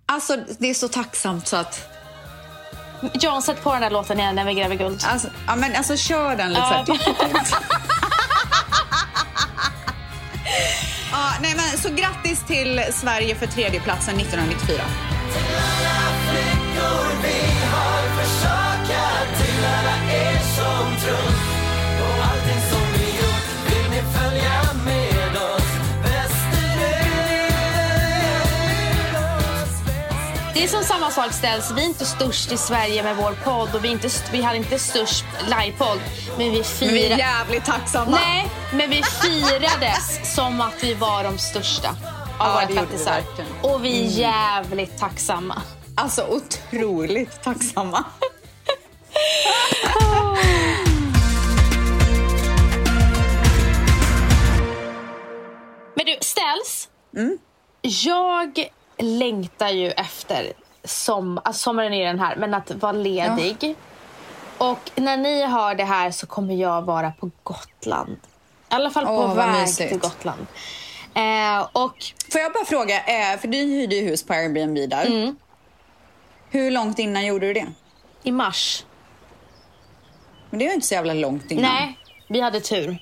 [0.06, 1.88] Alltså det är så tacksamt så att,
[3.14, 5.00] John, sätt på den där låten igen när vi gräver guld.
[5.06, 6.84] alltså, ja men alltså kör den lite Ja.
[6.86, 6.96] så.
[11.12, 14.80] Ja, nej men så grattis till Sverige för tredjeplatsen 1994.
[30.54, 31.70] Det är som samma sak ställs.
[31.76, 34.56] Vi är inte störst i Sverige med vår podd och vi, är inte, vi hade
[34.58, 36.00] inte störst livepodd.
[36.38, 38.10] Men vi Men vi är jävligt tacksamma.
[38.10, 41.96] Nej, men vi firades som att vi var de största av
[42.38, 43.12] Ja, våra det gjorde vi tvättisar.
[43.12, 43.50] verkligen.
[43.62, 45.62] Och vi är jävligt tacksamma.
[45.94, 48.04] Alltså otroligt tacksamma.
[55.94, 56.88] Men du, ställs.
[57.16, 57.38] Mm.
[57.82, 60.52] Jag längtar ju efter
[60.84, 63.76] som, alltså sommaren är den här, men att vara ledig.
[64.58, 68.16] Och när ni hör det här så kommer jag vara på Gotland.
[68.70, 69.90] I alla fall på vad väg mysigt.
[69.90, 70.46] till Gotland.
[71.14, 75.06] Eh, och Får jag bara fråga, eh, för du hyrde ju hus på Airbnb där.
[75.06, 75.36] Mm.
[76.52, 77.66] Hur långt innan gjorde du det?
[78.24, 78.84] i mars.
[80.50, 81.64] Men det är ju inte så jävla långt innan.
[81.64, 82.98] Nej, vi hade tur.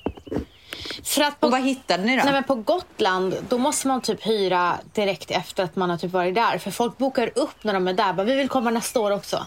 [1.03, 2.23] För att på, Och vad hittade ni då?
[2.23, 6.11] nej, men på Gotland då måste man typ hyra direkt efter att man har typ
[6.11, 6.57] varit där.
[6.57, 8.13] För folk bokar upp när de är där.
[8.13, 9.45] Bara, vi vill komma nästa år också.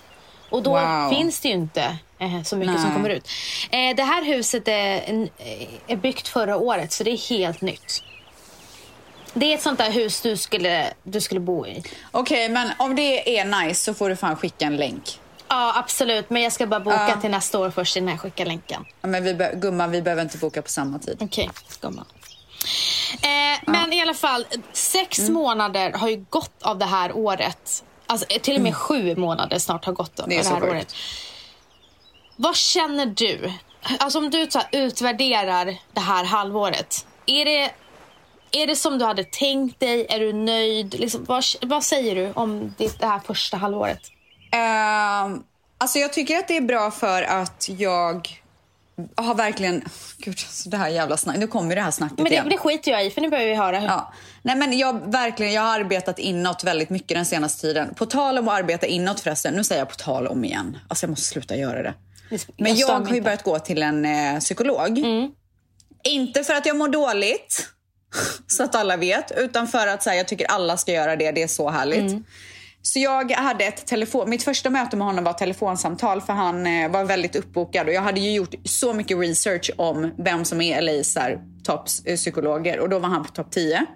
[0.51, 1.11] Och då Wow.
[1.11, 2.93] finns det ju inte eh, så mycket som Nej.
[2.97, 3.29] kommer ut.
[3.71, 4.95] Eh, det här huset är,
[5.39, 8.03] eh, är byggt förra året så det är helt nytt.
[9.35, 11.83] Det är ett sånt där hus du skulle, du skulle bo i.
[12.11, 15.21] Okej, men om det är nice så får du fan skicka en länk.
[15.49, 16.31] Ja, absolut.
[16.31, 17.21] Men jag ska bara boka Ja.
[17.21, 18.85] till nästa år först innan jag skickar länken.
[19.01, 21.17] Ja, Men vi gumman, vi behöver inte boka på samma tid.
[21.21, 22.05] Okej, gumman.
[23.23, 25.33] Eh, Men i alla fall, sex Mm.
[25.35, 27.85] månader har ju gått av det här året.
[28.07, 30.39] Alltså eh, till och med sju månader snart har gått av Mm.
[30.39, 30.73] Det det, här sjukt.
[30.73, 30.95] året.
[32.37, 33.53] Vad känner du?
[33.99, 37.07] Alltså om du så här, utvärderar det här halvåret.
[37.27, 37.71] Är det,
[38.57, 40.07] är det som du hade tänkt dig?
[40.09, 40.95] Är du nöjd?
[40.95, 44.01] Liksom, vad, vad säger du om det, det här första halvåret?
[44.53, 45.43] Ehm,
[45.79, 48.29] alltså jag tycker att det är bra för att jag
[49.17, 49.85] har verkligen...
[50.19, 51.41] Gud, alltså det här jävla snacket.
[51.41, 52.49] Nu kommer det här snacket Men det, igen.
[52.49, 53.79] det skiter jag i, för nu behöver vi höra.
[53.79, 53.89] Hur.
[53.89, 54.13] Ja.
[54.43, 57.95] Nej, men jag, verkligen, jag har arbetat inåt väldigt mycket den senaste tiden.
[57.95, 59.55] På tal om att arbeta inåt förresten.
[59.55, 60.79] Nu säger jag på tal om igen.
[60.89, 61.95] Alltså jag måste sluta göra det.
[62.57, 64.99] Men Jag jag, har ju börjat gå till en eh, psykolog.
[66.05, 67.69] Inte för att jag mår dåligt,
[68.47, 69.33] så att alla vet.
[69.37, 71.31] Utan för att så här, jag tycker alla ska göra det.
[71.33, 72.11] Det är så härligt.
[72.83, 74.31] Så jag hade ett telefon...
[74.31, 77.87] Mitt första möte med honom var telefonsamtal för han eh, var väldigt uppbokad.
[77.87, 81.17] Och jag hade ju gjort så mycket research om vem som är LAs
[81.65, 82.81] topppsykologer.
[82.81, 83.87] Och då var han på topp 10.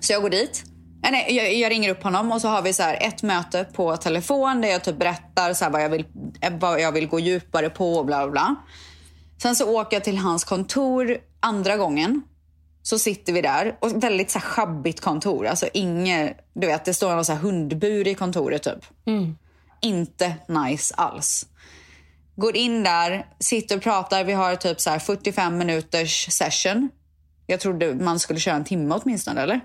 [0.00, 0.62] Så jag går dit.
[1.04, 3.66] Eh, Nej, jag, jag ringer upp honom och så har vi så här ett möte
[3.72, 6.04] på telefon där jag typ berättar så vad, jag vill,
[6.40, 8.54] eh, vad jag vill gå djupare på och bla bla bla.
[9.42, 12.22] Sen så åker jag till hans kontor andra gången.
[12.82, 13.76] Så sitter vi där.
[13.80, 15.46] Och väldigt så här schabbigt kontor.
[15.46, 18.84] Alltså inget, du vet det står någon så här hundbur i kontoret typ.
[19.80, 21.46] Inte nice alls.
[22.36, 24.24] Går in där, sitter och pratar.
[24.24, 26.88] Vi har typ så här 45 minuters session.
[27.46, 29.60] Jag trodde man skulle köra en timme åtminstone eller?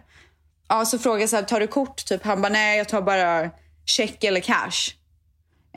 [0.68, 2.06] Ja, så frågar jag så här, tar du kort?
[2.06, 2.24] Typ.
[2.24, 3.50] Han bara, nej jag tar bara
[3.86, 4.96] check eller cash.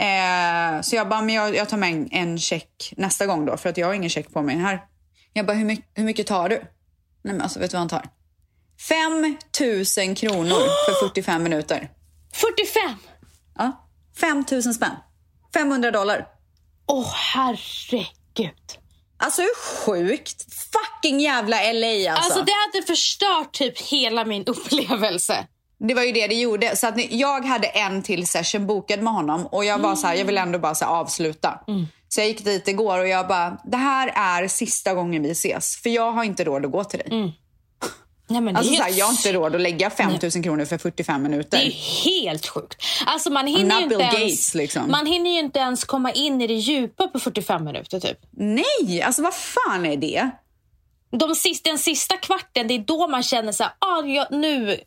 [0.05, 3.57] Eh, så jag bara, men jag, jag tar med en, en check nästa gång då
[3.57, 4.85] för att jag har ingen check på mig här.
[5.33, 6.63] Jag bara, hur, mycket, hur mycket tar du?
[7.29, 8.09] Nej men alltså vet du vad han tar?
[8.89, 9.37] 5
[10.07, 11.91] 000 kronor för 45 minuter.
[12.35, 12.95] 45!
[13.59, 13.89] Ja,
[14.21, 14.91] 5 000 spänn.
[15.55, 16.27] 500 dollar.
[16.87, 18.79] Åh, herregud.
[19.21, 20.47] Alltså hur sjukt?
[20.73, 22.25] Fucking jävla LA alltså.
[22.25, 25.47] Alltså det hade förstört typ hela min upplevelse.
[25.79, 26.77] Det var ju det det gjorde.
[26.77, 30.07] Så att ni- jag hade en till session bokad med honom och jag var så
[30.07, 31.61] här, jag vill ändå bara så avsluta.
[32.09, 35.77] Så jag gick dit igår och jag bara, det här är sista gången vi ses.
[35.77, 37.33] För jag har inte råd att gå till dig.
[38.31, 40.45] Nej, men det, Alltså är så här, jag har inte råd att lägga 5 000
[40.45, 41.59] kronor för 45 minuter.
[41.59, 41.71] det är
[42.05, 42.83] helt sjukt.
[43.07, 44.91] Alltså man hinner, ju inte ens, Gates, liksom.
[44.91, 48.19] man hinner ju inte ens komma in i det djupa på 45 minuter typ.
[48.31, 50.31] Nej, alltså vad fan är det?
[51.11, 54.81] De sista, den sista kvarten, det är då man känner så här, ah, ja, nu.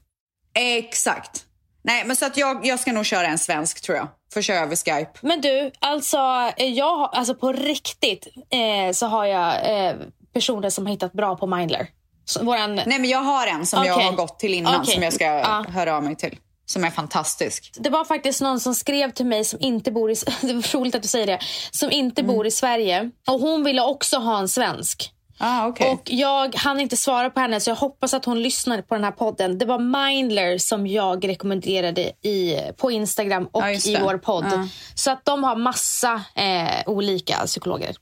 [0.53, 1.45] Exakt.
[1.83, 4.07] Nej, men så att jag, jag ska nog köra en svensk tror jag.
[4.33, 5.11] Får köra över Skype.
[5.21, 6.17] Men du, alltså,
[6.57, 9.53] eh, jag, alltså på riktigt eh, så har jag
[9.87, 9.95] eh,
[10.33, 11.87] personer som har hittat bra på Mindler.
[12.25, 14.05] Så, våran, Nej, men jag har en som jag Okej.
[14.05, 14.93] har gått till innan Okej.
[14.93, 15.65] som jag ska Ja.
[15.69, 16.37] höra av mig till.
[16.65, 17.71] Som är fantastisk.
[17.79, 20.15] Det var faktiskt någon som skrev till mig som inte bor i...
[20.41, 21.39] Det var roligt att du säger det.
[21.71, 22.35] Som inte Mm.
[22.35, 23.11] bor i Sverige.
[23.27, 25.11] Och hon ville också ha en svensk.
[25.43, 25.91] Ah, okej.
[25.91, 29.03] Och jag hann inte svara på henne så jag hoppas att hon lyssnar på den
[29.03, 29.57] här podden.
[29.57, 34.45] Det var Mindler som jag rekommenderade i, på Instagram och just i vår podd.
[34.51, 34.67] Ja.
[34.95, 37.95] Så att de har massa eh, olika psykologer.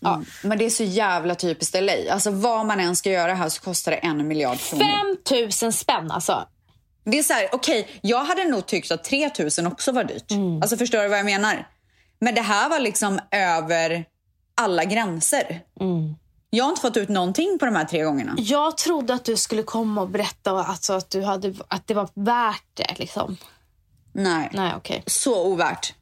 [0.00, 2.12] Ja, men det är så jävla typiskt LA.
[2.12, 4.84] Alltså vad man än ska göra här så kostar det en miljard kronor.
[5.28, 6.46] 5 000 spänn alltså.
[7.04, 10.32] Det är så här, okej, jag hade nog tyckt att 3 000 också var dyrt.
[10.62, 11.68] Alltså förstår du vad jag menar?
[12.18, 14.04] Men det här var liksom över
[14.54, 15.60] alla gränser.
[16.50, 18.34] Jag har inte fått ut någonting på de här tre gångerna.
[18.38, 22.08] Jag trodde att du skulle komma och berätta alltså, att, du hade, att det var
[22.14, 22.94] värt det.
[22.98, 23.36] Liksom.
[24.12, 24.50] Nej.
[24.52, 25.02] Nej, okej.
[25.06, 25.94] Så ovärt.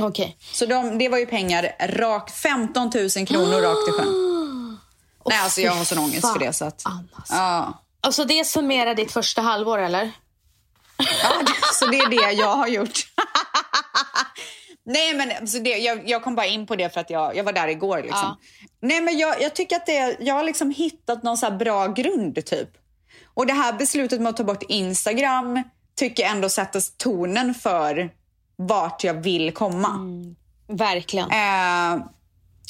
[0.00, 0.36] Okej.
[0.52, 4.78] Så de, det var ju pengar rakt, 15 000 kronor rakt i sjön.
[5.26, 6.52] Nej, alltså jag har sån ångest för det.
[6.52, 7.34] Så att, Fan, alltså.
[7.34, 7.82] ja.
[8.00, 10.12] Alltså det summerar ditt första halvår eller?
[10.96, 11.32] Ja,
[11.72, 12.98] så det är det jag har gjort.
[14.90, 17.44] Nej, men alltså det, jag, jag kom bara in på det för att jag, jag
[17.44, 18.02] var där igår.
[18.02, 18.36] Liksom.
[18.80, 21.86] Nej, men jag, jag tycker att det, jag har liksom hittat någon så här bra
[21.86, 22.68] grund typ.
[23.34, 25.62] Och det här beslutet med att ta bort Instagram
[25.94, 28.10] tycker jag ändå sätter tonen för
[28.56, 30.00] vart jag vill komma.
[30.68, 31.30] Verkligen.
[31.30, 32.06] Eh,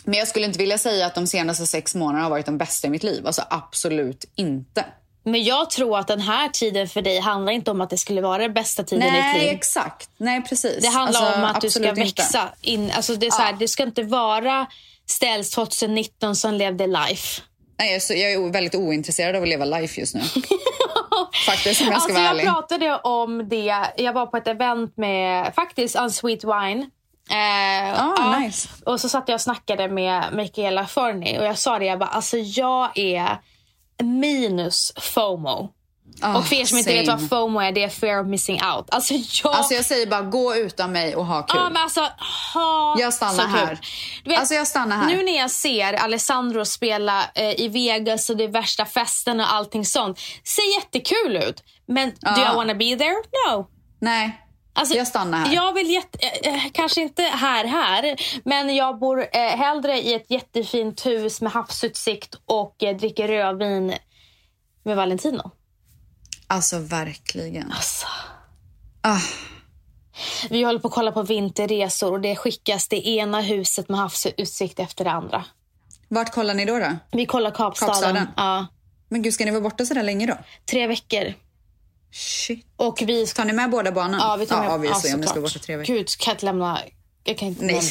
[0.04, 2.86] men jag skulle inte vilja säga att de senaste sex månaderna har varit de bästa
[2.86, 3.26] i mitt liv.
[3.26, 4.84] Alltså absolut inte.
[5.30, 8.20] Men jag tror att den här tiden för dig handlar inte om att det skulle
[8.20, 9.48] vara den bästa tiden i ditt Nej, liv.
[9.50, 10.10] exakt.
[10.16, 10.82] Nej, precis.
[10.82, 12.00] Det handlar Alltså, om att du ska inte.
[12.00, 12.48] växa.
[12.60, 14.66] In, alltså det, är så här, det ska inte vara
[15.06, 17.42] Ställs 2019 som levde life.
[17.78, 20.20] Nej, jag, så, jag är väldigt ointresserad av att leva life just nu.
[21.46, 22.44] Faktiskt, om jag ska alltså, vara jag ärlig.
[22.44, 23.86] pratade om det.
[23.96, 26.86] Jag var på ett event med faktiskt Unsweet Wine.
[27.30, 28.38] Eh, Ah, ja.
[28.38, 28.68] nice.
[28.86, 32.08] Och så satt jag och snackade med Michaela Forni och jag sa det, jag bara,
[32.10, 33.36] alltså jag är
[34.02, 35.70] minus FOMO.
[36.22, 38.54] Ah, och för er som inte vet vad FOMO är, det är fear of missing
[38.54, 38.90] out.
[38.90, 39.54] Alltså jag...
[39.54, 41.60] Alltså jag säger bara gå utan mig och ha kul.
[41.60, 42.08] Ja, men alltså,
[42.54, 43.78] ha Jag stannar här.
[44.24, 45.06] Vet, Alltså, jag stannar här.
[45.06, 49.52] Nu när jag ser Alessandro spela eh, i Vegas och det är värsta festen och
[49.52, 50.18] allting sånt.
[50.44, 51.62] Ser jättekul ut.
[51.86, 52.52] Men do Ja.
[52.52, 53.16] I wanna be there?
[53.48, 53.66] No.
[54.00, 54.40] Nej,
[54.72, 55.54] Alltså, jag stannar här.
[55.54, 60.14] Jag vill jätte, eh, eh, kanske inte här, här, men jag bor eh, hellre i
[60.14, 63.94] ett jättefint hus med havsutsikt och eh, dricker rödvin
[64.82, 65.50] med Valentino.
[66.46, 67.72] Alltså verkligen.
[67.72, 68.06] Alltså.
[69.02, 69.20] Ah,
[70.50, 74.78] Vi håller på att kolla på vinterresor och det skickas det ena huset med havsutsikt
[74.78, 75.44] efter det andra.
[76.08, 76.78] vart kollar ni då?
[76.78, 76.96] då?
[77.12, 77.92] Vi kollar Kapstaden.
[77.94, 78.26] Kapstaden.
[78.36, 78.66] Ja,
[79.08, 80.36] Men gud, ska ni vara borta så där länge då?
[80.70, 81.34] tre veckor.
[82.12, 82.66] Shit.
[82.76, 83.26] Och vi...
[83.26, 84.20] Tar ni med båda barnen?
[84.20, 84.70] Ja, vi tar med...
[84.70, 85.94] ja, obviously, om ni ska borta tre veckor.
[85.94, 86.80] Gud, kan jag inte lämna...
[87.24, 87.64] Jag kan inte...
[87.64, 87.82] Nej.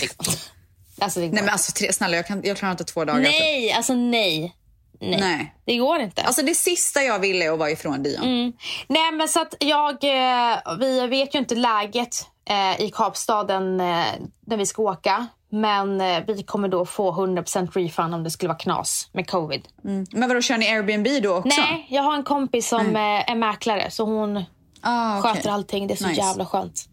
[0.99, 1.25] Alltså, det.
[1.25, 3.19] Nej men alltså tre, snälla jag, kan, jag klarar inte två dagar.
[3.19, 3.31] typ.
[3.31, 4.55] nej, alltså nej.
[4.99, 5.19] nej.
[5.19, 5.55] Nej.
[5.65, 6.21] Det går inte.
[6.21, 8.23] Alltså det sista jag vill är att vara ifrån Dion.
[8.23, 8.53] Mm.
[8.87, 10.03] Nej, men så att jag...
[10.03, 14.05] Eh, vi vet ju inte läget eh, i Kapstaden eh,
[14.45, 15.27] när vi ska åka.
[15.51, 19.67] Men eh, vi kommer då få 100% refund om det skulle vara knas med covid.
[20.11, 21.61] Men vadå, kör ni Airbnb då också?
[21.61, 24.43] Nej, jag har en kompis som eh, är mäklare så hon
[24.81, 25.31] Ah, okej.
[25.33, 25.87] sköter allting.
[25.87, 26.21] Det är så Nice.
[26.21, 26.89] jävla skönt.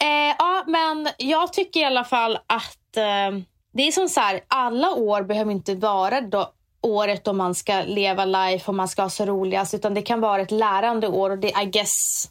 [0.00, 3.40] Eh, ja, men jag tycker i alla fall att eh,
[3.72, 6.50] det är som så här, alla år behöver inte vara då,
[6.82, 9.74] året då man ska leva life och man ska ha så roligast.
[9.74, 12.24] Utan det kan vara ett lärande år och det I guess...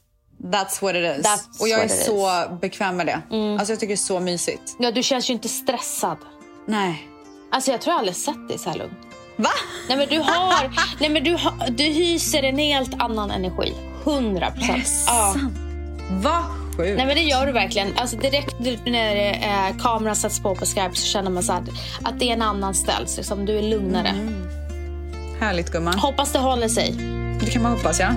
[0.43, 1.25] That's what it is.
[1.25, 3.21] That's och jag är så bekväm med det.
[3.60, 4.75] Alltså jag tycker det är så mysigt.
[4.80, 6.17] Ja, du känns ju inte stressad.
[6.67, 7.08] Nej.
[7.52, 8.93] Alltså jag tror jag aldrig sett dig så här lugn.
[9.36, 9.49] Va?
[9.88, 13.73] Nej men du har, nej men du, har, du hyser en helt annan energi.
[14.04, 14.84] 100 procent.
[15.08, 15.36] Ja.
[16.12, 16.43] Vad
[16.78, 16.97] sjukt.
[16.97, 17.97] Nej men det gör du verkligen.
[17.97, 21.63] Alltså direkt när eh, kameran sätts på på Skype så känner man så här,
[22.04, 23.17] att det är en annan ställs.
[23.17, 24.13] Liksom, du är lugnare.
[25.39, 25.99] Härligt gumman.
[25.99, 26.91] Hoppas det håller sig.
[27.39, 28.10] Det kan man hoppas ja.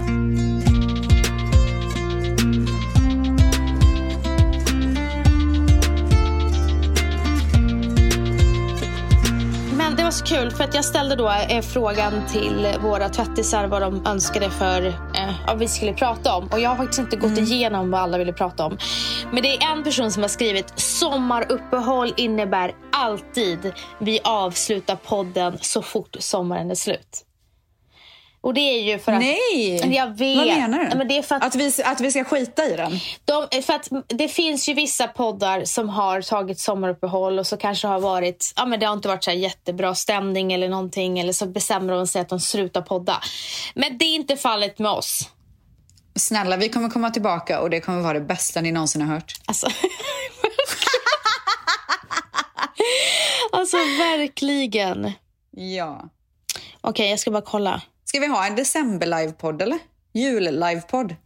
[9.92, 13.66] Men det var så kul för att jag ställde då eh, frågan till våra tvättisar
[13.66, 16.48] vad de önskade för eh, vad vi skulle prata om.
[16.52, 18.78] Och jag har faktiskt inte gått igenom vad alla ville prata om.
[19.32, 25.82] Men det är en person som har skrivit sommaruppehåll innebär alltid vi avslutar podden så
[25.82, 27.24] fort sommaren är slut.
[28.42, 29.20] Och det är ju för att...
[29.20, 29.94] Nej!
[29.96, 30.36] Jag vet.
[30.36, 30.96] Vad menar du?
[30.96, 32.98] Men det är för att Att vi, att vi ska skita i den?
[33.24, 37.86] De, för att det finns ju vissa poddar som har tagit sommaruppehåll och så kanske
[37.86, 41.32] har varit, ja men det har inte varit så här jättebra stämning eller någonting eller
[41.32, 43.22] så bestämmer de sig att de slutar podda.
[43.74, 45.28] Men det är inte fallet med oss.
[46.14, 49.32] Snälla, vi kommer komma tillbaka och det kommer vara det bästa ni någonsin har hört.
[49.44, 49.66] Alltså,
[53.52, 55.12] alltså verkligen.
[55.50, 56.08] Ja.
[56.80, 57.82] Okej, jag ska bara kolla.
[58.12, 59.78] Ska vi ha en december-livepodd eller?
[60.12, 61.16] Jul-livepodd?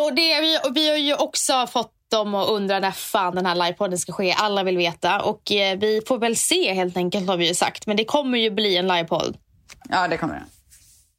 [0.00, 3.46] Och det, vi, och vi har ju också fått dem att undra när fan den
[3.46, 4.32] här livepodden ska ske.
[4.32, 5.22] Alla vill veta.
[5.22, 7.86] Och eh, vi får väl se helt enkelt har vi ju sagt.
[7.86, 9.36] Men det kommer ju bli en livepodd.
[9.88, 10.44] Ja, det kommer det.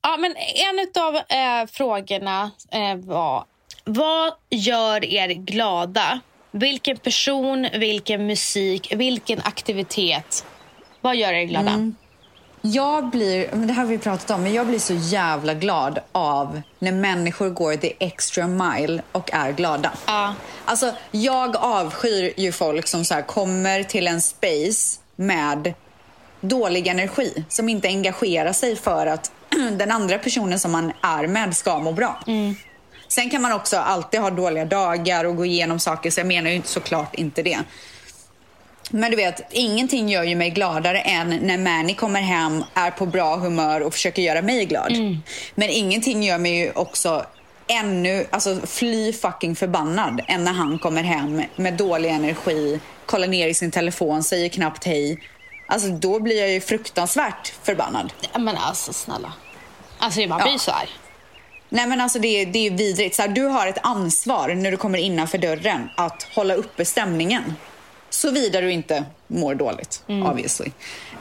[0.02, 3.46] Ja, men en av eh, frågorna eh, var
[3.84, 6.20] vad gör er glada?
[6.52, 10.46] Vilken person, vilken musik, vilken aktivitet?
[11.02, 11.92] Vad gör er glada?
[12.62, 16.00] Jag blir, men det här har vi pratat om, men jag blir så jävla glad
[16.12, 19.92] av när människor går the extra mile och är glada.
[20.06, 20.36] Ja.
[20.66, 25.74] Alltså, jag avskyr ju folk som så kommer till en space med
[26.42, 29.32] dålig energi, som inte engagerar sig för att
[29.72, 32.24] den andra personen som man är med ska må bra.
[33.08, 36.50] Sen kan man också alltid ha dåliga dagar och gå igenom saker, så jag menar
[36.50, 37.60] ju såklart inte det.
[38.90, 43.06] Men du vet, ingenting gör ju mig gladare än när Manny kommer hem, är på
[43.06, 44.92] bra humör och försöker göra mig glad.
[45.56, 47.26] Men ingenting gör mig ju också
[47.68, 53.48] ännu, alltså fly fucking förbannad än när han kommer hem med dålig energi, kollar ner
[53.48, 55.20] i sin telefon, säger knappt hej.
[55.68, 58.14] Alltså då blir jag ju fruktansvärt förbannad.
[58.34, 59.34] Ja, Men alltså snälla.
[60.00, 60.46] Alltså man Ja.
[60.46, 60.90] blir så här.
[61.70, 63.16] Nej men alltså det, är- det är vidrigt.
[63.16, 67.56] Så här, du har ett ansvar när du kommer innanför dörren att hålla uppe stämningen.
[68.14, 70.72] Såvida du inte mår dåligt, obviously.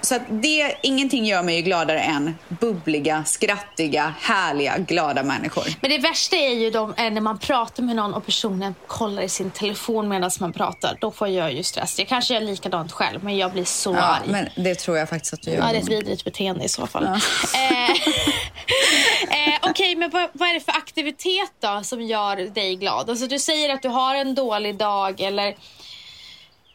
[0.02, 5.64] Så att det, ingenting gör mig gladare än bubbliga, skrattiga, härliga, glada människor.
[5.80, 9.22] Men det värsta är ju de, är när man pratar med någon och personen kollar
[9.22, 10.98] i sin telefon medan man pratar.
[11.00, 11.98] Då får jag ju stress.
[11.98, 14.22] Jag kanske gör likadant själv, men jag blir så Ja, arg.
[14.26, 15.58] men det tror jag faktiskt att du gör.
[15.58, 17.04] Ja, det är ett vidrigt beteende i så fall.
[17.04, 17.14] Eh,
[19.30, 23.10] eh, Okej, men vad, vad är det för aktivitet då som gör dig glad?
[23.10, 25.54] Alltså, du säger att du har en dålig dag, eller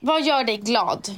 [0.05, 1.09] vad gör dig glad?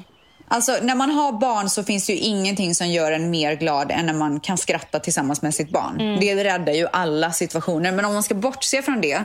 [0.47, 3.91] Alltså, när man har barn så finns det ju ingenting som gör en mer glad
[3.91, 6.01] än när man kan skratta tillsammans med sitt barn.
[6.01, 6.19] Mm.
[6.19, 7.91] Det räddar ju alla situationer.
[7.91, 9.23] Men om man ska bortse från det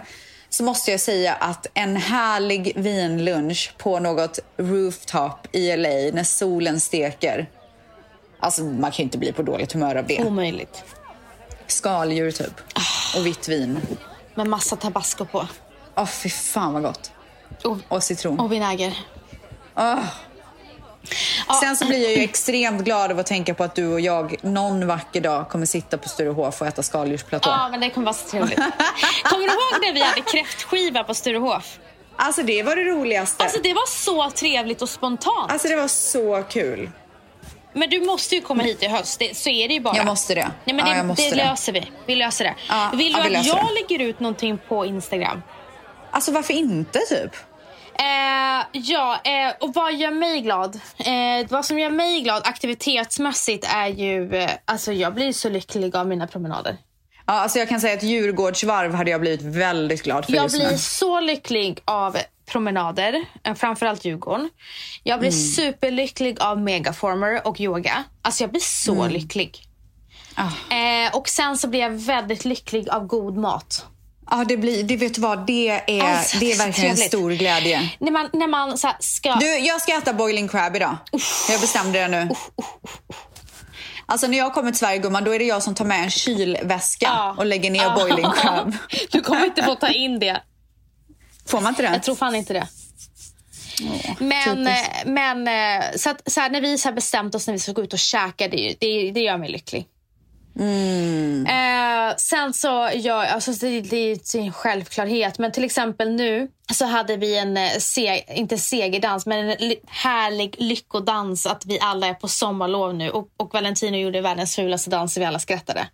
[0.49, 6.81] så måste jag säga att en härlig vinlunch på något rooftop i LA när solen
[6.81, 7.51] steker.
[8.41, 10.25] Alltså man kan ju inte bli på dåligt humör av det.
[10.25, 10.85] Omöjligt.
[11.67, 12.61] Skaldjur typ.
[13.17, 13.81] Och vitt vin.
[14.35, 15.47] Med massa tabasco på.
[15.97, 17.13] Åh fy fan vad gott.
[17.65, 18.41] Och, Och citron.
[18.41, 18.99] och vinäger.
[19.77, 20.05] Åh.
[21.61, 24.35] Sen så blir jag ju extremt glad av att tänka på att du och jag
[24.43, 27.51] någon vacker dag kommer sitta på Sturehof och äta skaldjursplatå.
[27.51, 28.59] Ja, men det kommer vara så trevligt.
[29.25, 31.79] Kommer du ihåg när vi hade kräftskiva på Sturehof?
[32.17, 33.43] Alltså det var det roligaste.
[33.45, 35.53] Alltså det var så trevligt och spontant.
[35.53, 36.91] Alltså det var så kul.
[37.75, 39.97] Men du måste ju komma hit i höst, det, så är det ju bara.
[39.97, 40.51] Jag måste det.
[40.65, 41.37] Nej, men Ja, det, måste det det.
[41.37, 41.91] löser vi.
[42.07, 42.55] Vi löser det.
[42.69, 43.73] Ja, Vill ja, du vi att jag det.
[43.75, 45.43] lägger ut någonting på Instagram?
[46.11, 47.31] Alltså varför inte typ?
[47.95, 50.81] Eh, ja, eh, och vad gör mig glad?
[50.99, 54.35] Eh, vad som gör mig glad aktivitetsmässigt är ju...
[54.35, 56.77] Eh, alltså jag blir så lycklig av mina promenader.
[57.27, 60.57] Ja, alltså jag kan säga att Djurgårdsvarv hade jag blivit väldigt glad för Jag just
[60.57, 60.79] blir nu.
[60.79, 64.51] så lycklig av promenader, eh, framförallt Djurgården.
[65.03, 65.41] Jag blir Mm.
[65.43, 68.05] superlycklig av megaformer och yoga.
[68.23, 69.13] Alltså jag blir så Mm.
[69.13, 69.67] lycklig.
[70.71, 73.87] Eh, och sen så blir jag väldigt lycklig av god mat.
[74.35, 77.31] Ja, det blir, det vet du vad, det är, Alltså, det är verkligen en stor
[77.31, 77.91] glädje.
[77.99, 79.35] När man, när man så ska...
[79.35, 80.97] Du, jag ska äta boiling crab idag.
[81.51, 82.29] Jag bestämde det nu.
[84.07, 86.11] Alltså när jag kommer till Sverige gumman, då är det jag som tar med en
[86.11, 87.35] kylväska Ja.
[87.39, 87.95] och lägger ner Ja.
[87.95, 88.77] boiling crab.
[89.11, 90.43] Du kommer inte få ta in det.
[91.47, 91.89] Får man inte det?
[91.89, 92.69] Jag tror fan inte det.
[94.19, 94.89] Men, typiskt.
[95.05, 97.61] eh, men eh, så att, så här, när vi så här bestämt oss när vi
[97.61, 99.87] ska gå ut och käka, det, det, det gör mig lycklig.
[100.59, 101.47] Mm.
[101.47, 106.85] Eh, sen så gör alltså det, det är en självklarhet, men till exempel nu så
[106.87, 112.07] hade vi en, eh, se, inte segerdans, men en ly- härlig lyckodans att vi alla
[112.07, 115.87] är på sommarlov nu och, och Valentino gjorde världens fulaste dans och vi alla skrattade.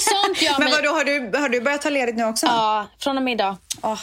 [0.00, 2.46] Sånt gör Men vadå, har du, har du börjat ta ledigt nu också?
[2.46, 3.56] Ja, från och med idag.
[3.82, 3.98] Åh,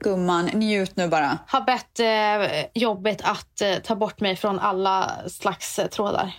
[0.00, 1.38] gumman, njut nu bara.
[1.46, 6.32] har bett eh, jobbet att eh, ta bort mig från alla slags eh, trådar.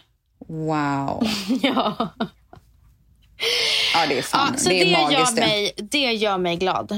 [0.47, 1.27] Wow.
[1.61, 2.09] ja.
[3.93, 6.55] Ja, det är fan, ja, så det det, är magiskt gör mig, det gör mig
[6.55, 6.91] glad.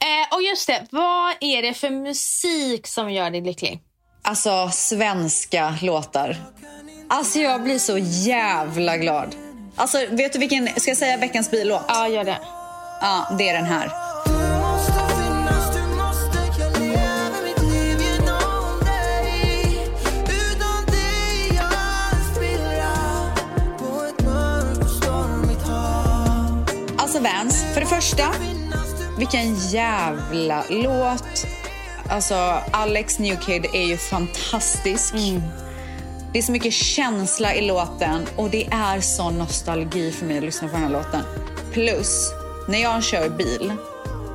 [0.00, 3.80] Eh, och just det, vad är det för musik som gör dig lycklig?
[4.22, 6.36] Alltså, svenska låtar.
[7.08, 9.34] Alltså, jag blir så jävla glad.
[9.76, 11.82] Alltså, vet du vilken, ska jag säga veckans billåt?
[11.88, 12.38] Ja, gör det.
[13.00, 14.07] Ja, det är den här.
[27.88, 28.24] Första,
[29.18, 31.46] vilken jävla låt.
[32.10, 32.34] Alltså
[32.70, 35.14] Alex New Kid är ju fantastisk.
[36.32, 40.44] Det är så mycket känsla i låten och det är sån nostalgi för mig att
[40.44, 41.22] lyssna på den här låten.
[41.72, 42.30] Plus,
[42.68, 43.72] när jag kör bil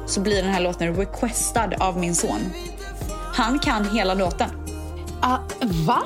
[0.08, 2.40] så blir den här låten requestad av min son.
[3.34, 4.50] Han kan hela låten.
[5.22, 6.04] Ah, va?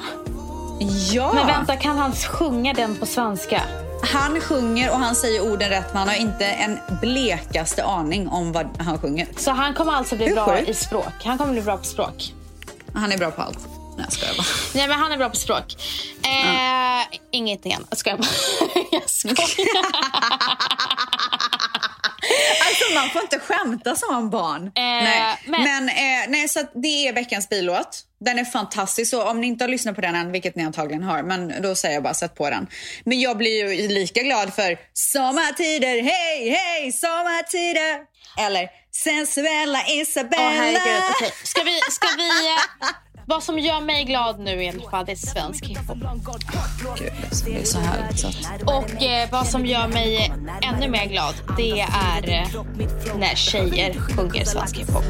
[1.11, 1.31] Ja!
[1.33, 3.61] Men vänta, kan han sjunga den på svenska?
[4.03, 8.51] Han sjunger och han säger orden rätt men han har inte en blekaste aning om
[8.51, 9.27] vad han sjunger.
[9.37, 10.69] Så han kommer alltså bli bra sjukt?
[10.69, 11.13] i språk?
[11.23, 12.33] Han kommer bli bra på språk?
[12.93, 13.59] Han är bra på allt.
[13.97, 14.45] Nej, jag skojar bara.
[14.75, 15.75] Nej, men han är bra på språk.
[16.23, 17.87] Eh, Ingenting annat.
[17.89, 18.27] Jag skojar bara.
[18.91, 19.35] Jag skojar.
[22.67, 24.71] Alltså man får inte skämta som barn.
[24.75, 28.03] nej, men- men, eh, nej, så det är veckans billåt.
[28.25, 29.09] Den är fantastisk.
[29.09, 31.75] Så om ni inte har lyssnat på den än, vilket ni antagligen har, men då
[31.75, 32.67] säger jag bara sätt på den.
[33.05, 37.99] Men jag blir ju lika glad för Sommartider, hej, hej, sommartider.
[38.39, 38.67] Eller
[39.03, 40.49] Sensuella Isabella.
[40.49, 41.31] Herregud, okej.
[41.43, 42.29] Ska vi, ska vi...
[43.29, 45.97] Vad som gör mig glad nu i alla fall, det är svensk hiphop.
[46.97, 48.19] Gud, alltså, det är så härligt.
[48.19, 48.27] Så.
[48.63, 52.47] Och eh, vad som gör mig ännu mer glad, det är eh,
[53.19, 55.03] när tjejer sjunger svensk hiphop.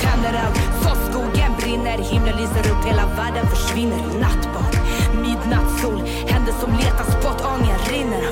[0.00, 4.74] Tänder eld, så skogen brinner Himlen lyser upp, hela världen försvinner i nattbad
[5.22, 5.98] Midnattssol,
[6.28, 8.22] händer som letar spott, ången rinner.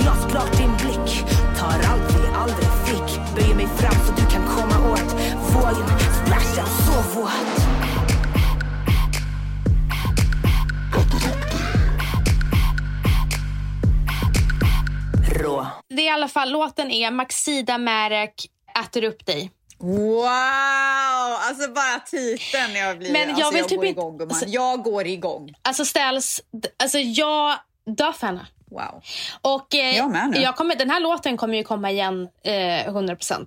[0.00, 1.24] Glasklart din blick,
[1.58, 5.16] tar allt vi aldrig fick Böjer mig fram så du kan komma åt
[5.54, 5.88] Vågen
[6.24, 7.77] splashar så våt
[16.28, 18.34] fall, låten är Maxida Märek
[18.84, 19.50] äter upp dig.
[19.80, 20.24] Wow!
[21.48, 23.12] Alltså bara titeln jag blir...
[23.12, 25.54] Men jag alltså, vill jag typ går inte- igång alltså- Jag går igång.
[25.62, 26.40] Alltså ställs,
[26.82, 27.54] alltså jag
[27.96, 28.46] dör för henne.
[28.70, 29.02] Wow.
[29.42, 30.40] Och eh, Jag med nu.
[30.40, 33.46] jag kommer, den här låten kommer ju komma igen eh, 100%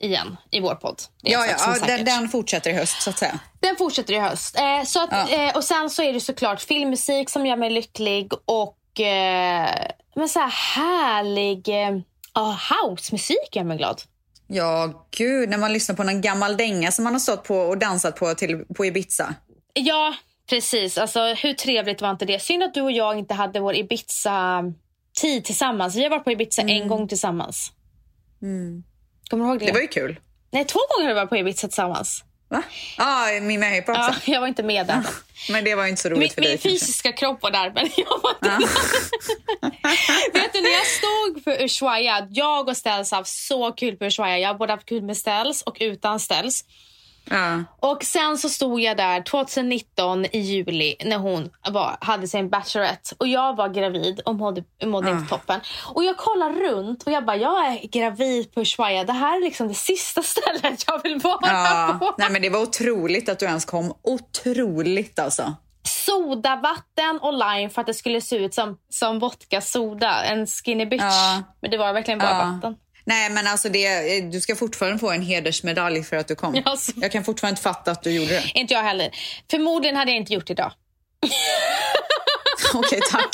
[0.00, 1.02] igen i vår podd.
[1.22, 3.38] Det är Ja, ja, ja är den, den fortsätter i höst så att säga.
[3.60, 4.58] Den fortsätter i höst.
[4.58, 5.28] Eh, så att, Ja.
[5.28, 10.28] eh, och sen så är det såklart filmmusik som gör mig lycklig och eh, men
[10.28, 11.98] så här härlig eh,
[12.34, 14.02] ja, housemusik gör mig glad.
[14.46, 17.78] Ja, gud, när man lyssnar på någon gammal dänga som man har stått på och
[17.78, 19.34] dansat på till, på Ibiza.
[19.74, 20.14] Ja,
[20.48, 20.98] precis.
[20.98, 22.42] Alltså, hur trevligt var inte det?
[22.42, 25.96] Synd att du och jag inte hade vår Ibiza-tid tillsammans.
[25.96, 27.72] Vi har varit på Ibiza en gång tillsammans.
[29.30, 29.64] Kommer du ihåg det?
[29.64, 29.66] Mm.
[29.66, 30.20] Det var ju kul.
[30.50, 32.24] Nej, två gånger har vi varit på Ibiza tillsammans.
[32.52, 32.62] Va?
[32.98, 34.20] Ja, min möhippa också.
[34.24, 35.02] Ja, jag var inte med där.
[35.50, 36.58] Men det var inte så roligt Min, för min dig.
[36.58, 36.68] kanske.
[36.68, 38.66] fysiska kropp var där, men jag var inte
[40.32, 44.04] Vet du, när jag stod för Ushuaia, jag och Ställs har haft så kul på
[44.04, 44.38] Ushuaia.
[44.38, 46.64] Jag har både haft kul med Ställs och utan Ställs.
[47.24, 47.64] Ja.
[47.80, 53.14] Och sen så stod jag där 2019 i juli när hon var, hade sin bachelorette
[53.18, 55.12] och jag var gravid och mådde, mådde Ah.
[55.12, 55.60] inte toppen.
[55.94, 59.04] Och jag kollar runt och jag bara, jag är gravid på Ushuaia.
[59.04, 61.96] Det här är liksom det sista stället jag vill vara Ja.
[62.00, 62.14] på.
[62.18, 63.94] Nej, men det var otroligt att du ens kom.
[64.02, 65.54] Otroligt alltså.
[66.06, 70.24] Sodavatten och lime för att det skulle se ut som, som vodka soda.
[70.24, 71.02] En skinny bitch.
[71.02, 71.42] Ja.
[71.62, 72.52] Men det var verkligen bara Ja.
[72.54, 72.76] vatten.
[73.04, 76.62] Nej, men alltså det, du ska fortfarande få en hedersmedalj för att du kom.
[76.78, 78.42] Så- Jag kan fortfarande inte fatta att du gjorde det.
[78.54, 79.10] Inte jag heller.
[79.50, 80.72] Förmodligen hade jag inte gjort det idag.
[82.78, 83.28] Okej, tack.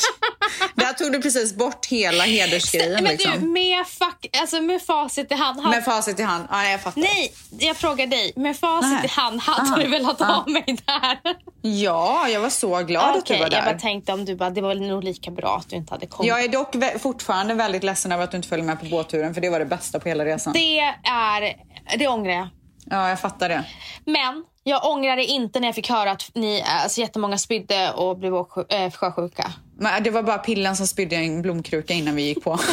[0.74, 2.93] Där tog du precis bort hela hedersgrejen.
[2.93, 3.53] Men du, Liksom.
[3.53, 5.61] med, fuck, alltså med facit i hand.
[5.61, 6.45] hade- Med facit i hand.
[6.51, 7.01] Ja, jag fattar.
[7.01, 8.32] Nej, jag frågar dig.
[8.36, 9.05] Med facit Nej.
[9.05, 9.76] i hand, hade Ah.
[9.84, 11.18] du velat ha mig där?
[11.62, 13.78] Ja, jag var så glad att du var jag bara där.
[13.78, 16.28] tänkte om du bara, det var nog lika bra att du inte hade kommit.
[16.28, 19.41] Jag är dock fortfarande väldigt ledsen över att du inte följde med på båtturen för
[19.41, 20.53] det var det bästa på hela resan.
[20.53, 21.55] Det är,
[21.99, 22.49] det ångrar jag.
[22.91, 23.64] Ja, jag fattar det.
[24.05, 28.19] Men jag ångrar det inte när jag fick höra att ni, alltså jättemånga spydde och
[28.19, 29.53] blev äh, sjösjuka.
[29.79, 32.59] Men det var bara pillen som spydde en blomkruka innan vi gick på.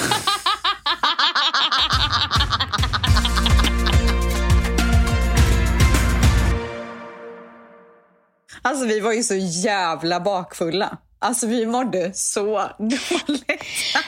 [8.61, 10.97] Alltså vi var ju så jävla bakfulla.
[11.19, 13.63] Alltså vi mådde så dåligt.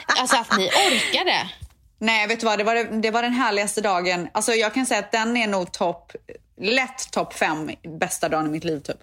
[0.20, 1.50] Alltså att ni orkade.
[1.98, 2.58] Nej, vet du vad?
[2.58, 4.28] Det var, det, det var den härligaste dagen.
[4.32, 6.12] Alltså jag kan säga att den är nog topp,
[6.60, 8.96] lätt topp fem bästa dagen i mitt liv typ.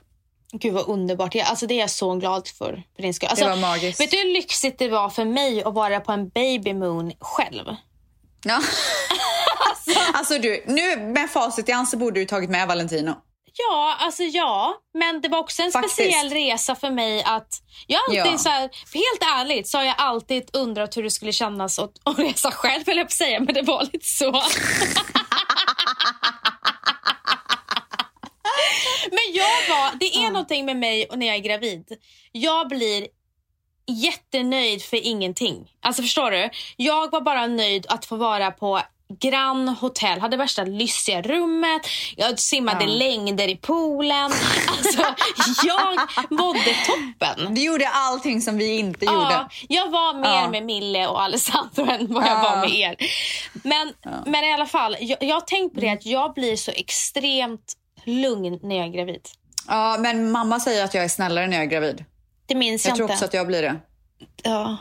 [0.52, 1.36] Gud vad underbart.
[1.36, 2.84] Jag, alltså det är jag så glad för.
[2.96, 3.30] för din skull.
[3.30, 4.00] Alltså, Det var magiskt.
[4.00, 7.66] Vet du hur lyxigt det var för mig att vara på en baby moon själv?
[8.44, 8.62] Ja.
[10.14, 13.14] alltså du, nu med facit i hand så borde du tagit med Valentino.
[13.58, 14.74] Ja, alltså ja.
[14.94, 15.94] Men det var också en Faktiskt.
[15.96, 17.48] speciell resa för mig att...
[17.88, 18.38] Jag alltid Ja.
[18.38, 18.62] så här,
[18.94, 22.90] helt ärligt så har jag alltid undrat hur det skulle kännas att, att resa själv,
[22.90, 24.32] eller jag säga, men det var lite så.
[29.10, 30.00] men jag var...
[30.00, 31.86] Det är någonting med mig och när jag är gravid.
[32.32, 33.08] Jag blir
[33.88, 35.72] jättenöjd för ingenting.
[35.82, 36.50] Alltså förstår du?
[36.76, 38.82] Jag var bara nöjd att få vara på
[39.20, 41.82] Grand Hotel, hade värsta lyssiga rummet,
[42.18, 42.90] jag simmade Ja.
[42.90, 44.32] längder i poolen.
[44.68, 45.04] Alltså,
[45.66, 46.00] jag
[46.30, 47.56] mådde toppen.
[47.56, 49.48] Du gjorde allting som vi inte Ja, gjorde.
[49.68, 50.50] jag var mer Ja.
[50.50, 52.42] med Mille och Alessandro än vad jag Ja.
[52.44, 52.96] var med er.
[53.64, 53.94] Men,
[54.26, 57.74] men i alla fall, jag, jag har tänkt på det att jag blir så extremt
[58.08, 59.22] lugn när jag är gravid.
[59.68, 62.06] Ja, men mamma säger att jag är snällare när jag är gravid.
[62.46, 63.14] Det minns jag, Jag tror inte.
[63.14, 63.76] också att jag blir det.
[64.44, 64.78] ja.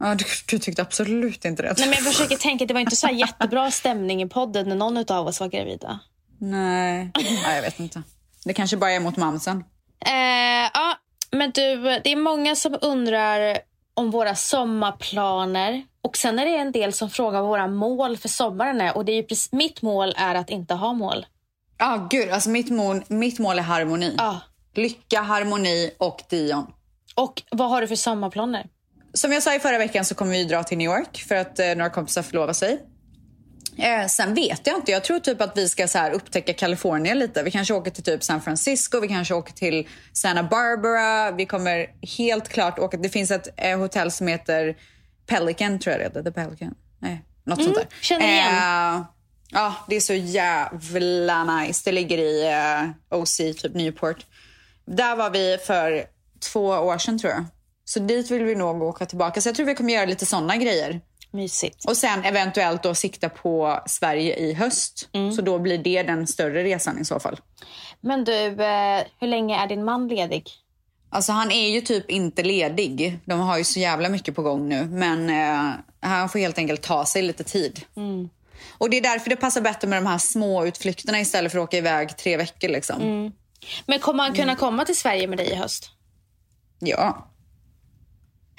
[0.00, 1.74] Ja, du, du tyckte absolut inte det.
[1.78, 5.04] Nej, men jag försöker tänka, det var inte så jättebra stämning i podden när någon
[5.12, 5.98] av oss var gravida.
[6.38, 7.10] Nej,
[7.44, 8.02] ja, jag vet inte.
[8.44, 9.64] Det kanske bara är mot mamsen.
[10.06, 10.94] Eh, ja,
[11.30, 13.58] men du, det är många som undrar
[13.94, 15.82] om våra sommarplaner.
[16.02, 18.96] Och sen är det en del som frågar vad våra mål för sommaren är.
[18.96, 21.26] Och det är ju precis, mitt mål är att inte ha mål.
[21.78, 22.30] Ja, gud.
[22.30, 24.14] Alltså mitt mål, mitt mål är harmoni.
[24.18, 24.40] Ja.
[24.74, 26.66] Lycka, harmoni och Dion.
[27.14, 28.66] Och vad har du för sommarplaner?
[29.12, 31.58] Som jag sa i förra veckan så kommer vi dra till New York för att
[31.58, 32.80] eh, några kompisar förlovar sig.
[33.78, 34.92] Eh, sen vet jag inte.
[34.92, 37.42] Jag tror typ att vi ska så här upptäcka Kalifornien lite.
[37.42, 41.30] Vi kanske åker till typ San Francisco, vi kanske åker till Santa Barbara.
[41.30, 41.86] Vi kommer
[42.18, 42.96] helt klart åka...
[42.96, 44.76] Det finns ett eh, hotell som heter
[45.26, 46.22] Pelican, tror jag det heter.
[46.22, 46.74] The Pelican.
[46.98, 47.86] Nej, något sånt där.
[48.00, 49.04] känner igen.
[49.50, 51.82] Ja, det är så jävla nice.
[51.84, 52.48] Det ligger i
[53.10, 54.26] eh, OC, typ Newport.
[54.86, 56.04] Där var vi för
[56.52, 57.44] två år sedan tror jag.
[57.84, 59.40] Så dit vill vi nog åka tillbaka.
[59.40, 61.00] Så jag tror vi kommer göra lite såna grejer.
[61.30, 61.84] Mysigt.
[61.84, 65.08] Och sen eventuellt då sikta på Sverige i höst.
[65.36, 67.40] Så då blir det den större resan i så fall.
[68.00, 70.50] Men du, eh, hur länge är din man ledig?
[71.10, 73.18] Alltså han är ju typ inte ledig.
[73.24, 74.84] De har ju så jävla mycket på gång nu.
[74.84, 77.80] Men eh, han får helt enkelt ta sig lite tid.
[78.78, 81.64] Och det är därför det passar bättre med de här små utflykterna istället för att
[81.64, 83.32] åka iväg tre veckor liksom.
[83.86, 84.40] Men kommer han Mm.
[84.40, 85.90] kunna komma till Sverige med dig i höst?
[86.78, 87.30] Ja.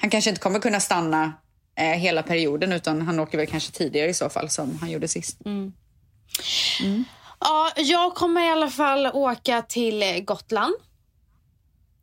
[0.00, 1.32] Han kanske inte kommer kunna stanna
[1.76, 5.08] eh, hela perioden utan han åker väl kanske tidigare i så fall som han gjorde
[5.08, 5.38] sist.
[7.40, 10.74] Ja, jag kommer i alla fall åka till eh, Gotland.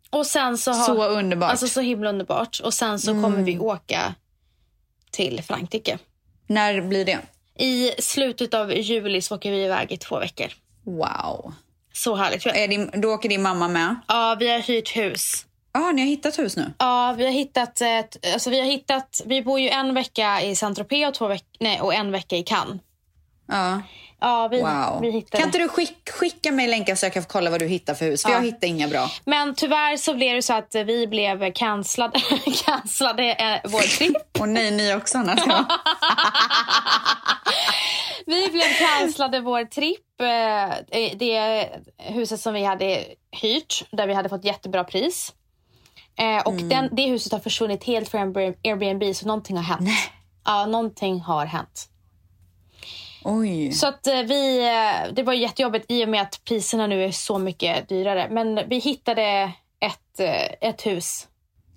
[0.10, 1.44] Och sen så har, Så underbart.
[1.48, 1.52] Mm.
[1.52, 2.60] Alltså så himla underbart.
[2.64, 4.16] Och sen så kommer vi åka
[5.12, 5.98] till Frankrike.
[6.48, 7.20] När blir det?
[7.60, 10.48] I slutet av juli så åker vi iväg i två veckor.
[10.84, 11.54] Wow.
[11.94, 12.46] Så härligt.
[12.46, 13.96] Är din, då åker din mamma med?
[14.08, 15.46] Ja, vi har hyrt hus.
[15.74, 16.74] Ja, ni har hittat hus nu?
[16.78, 20.56] Ja, vi har hittat, ett, alltså vi har hittat, vi bor ju en vecka i
[20.56, 22.82] Saint-Tropez och, två veck, nej, och en vecka i Cannes.
[23.48, 23.82] Ja.
[24.20, 25.02] Ja, vi, Wow.
[25.02, 25.38] vi hittade.
[25.38, 28.06] Kan inte du skick, skicka mig länkar så jag kan kolla vad du hittar för
[28.06, 28.24] hus?
[28.24, 29.10] För jag hittar inga bra.
[29.26, 32.20] Men tyvärr så blev det så att vi blev cancellade,
[32.66, 34.16] cancellade eh, vår trip.
[34.40, 35.40] Och nej, ni också annars.
[38.26, 40.22] Vi blev cancellade vår tripp.
[40.22, 45.34] eh, Det huset som vi hade hyrt, där vi hade fått jättebra pris.
[46.20, 48.22] Eh, Och den, det huset har försvunnit helt från
[48.64, 49.90] Airbnb, så någonting har hänt.
[50.46, 51.86] Ja, någonting har hänt.
[53.24, 53.72] Oj.
[53.72, 57.12] Så att eh, vi, eh, det var jättejobbigt i och med att priserna nu är
[57.12, 58.28] så mycket dyrare.
[58.32, 61.28] Men vi hittade ett, eh, ett hus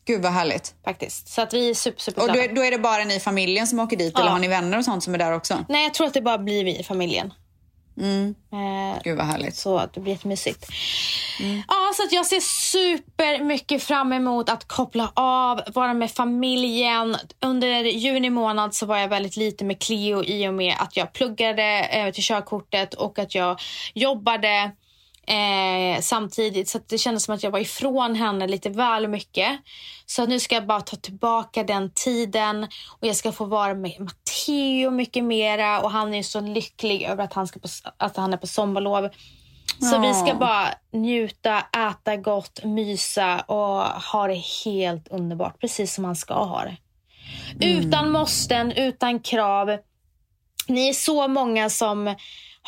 [0.04, 0.74] Gud vad härligt.
[0.84, 1.28] faktiskt.
[1.28, 3.66] Så att vi är super, super Och då, då är det bara ni i familjen
[3.66, 4.20] som åker dit Ja.
[4.20, 5.64] eller har ni vänner och sånt som är där också?
[5.68, 7.32] Nej, jag tror att det bara blir vi i familjen.
[8.00, 8.34] Mm.
[8.52, 9.56] Eh, Gud vad härligt.
[9.56, 10.66] Så att det blir jättemysigt.
[11.68, 17.16] Ja, så att jag ser super mycket fram emot att koppla av, vara med familjen.
[17.40, 21.12] Under juni månad så var jag väldigt lite med Cleo i och med att jag
[21.12, 23.60] pluggade eh, till körkortet och att jag
[23.94, 24.70] jobbade
[25.30, 26.68] eh, samtidigt.
[26.68, 29.60] Så det kändes som att jag var ifrån henne lite väl mycket.
[30.06, 32.64] Så nu ska jag bara ta tillbaka den tiden
[33.00, 37.24] och jag ska få vara med Matteo mycket mera och han är så lycklig över
[37.24, 39.08] att han, ska på, att han är på sommarlov.
[39.80, 45.60] Så vi ska bara njuta, äta gott, mysa och ha det helt underbart.
[45.60, 46.76] Precis som man ska ha det.
[47.66, 49.78] Utan måsten, utan krav.
[50.66, 52.14] Ni är så många som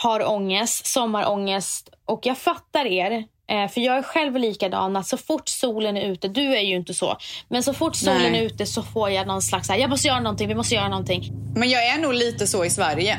[0.03, 1.89] har ångest, sommarångest.
[2.07, 3.25] Och jag fattar er.
[3.51, 4.97] Eh, För jag är själv likadan.
[4.97, 7.17] Att så fort solen är ute, du är ju inte så.
[7.49, 8.41] Men så fort solen Nej.
[8.41, 10.89] är ute så får jag någon slags, här, jag måste göra någonting, vi måste göra
[10.89, 11.33] någonting.
[11.57, 13.19] Men jag är nog lite så i Sverige,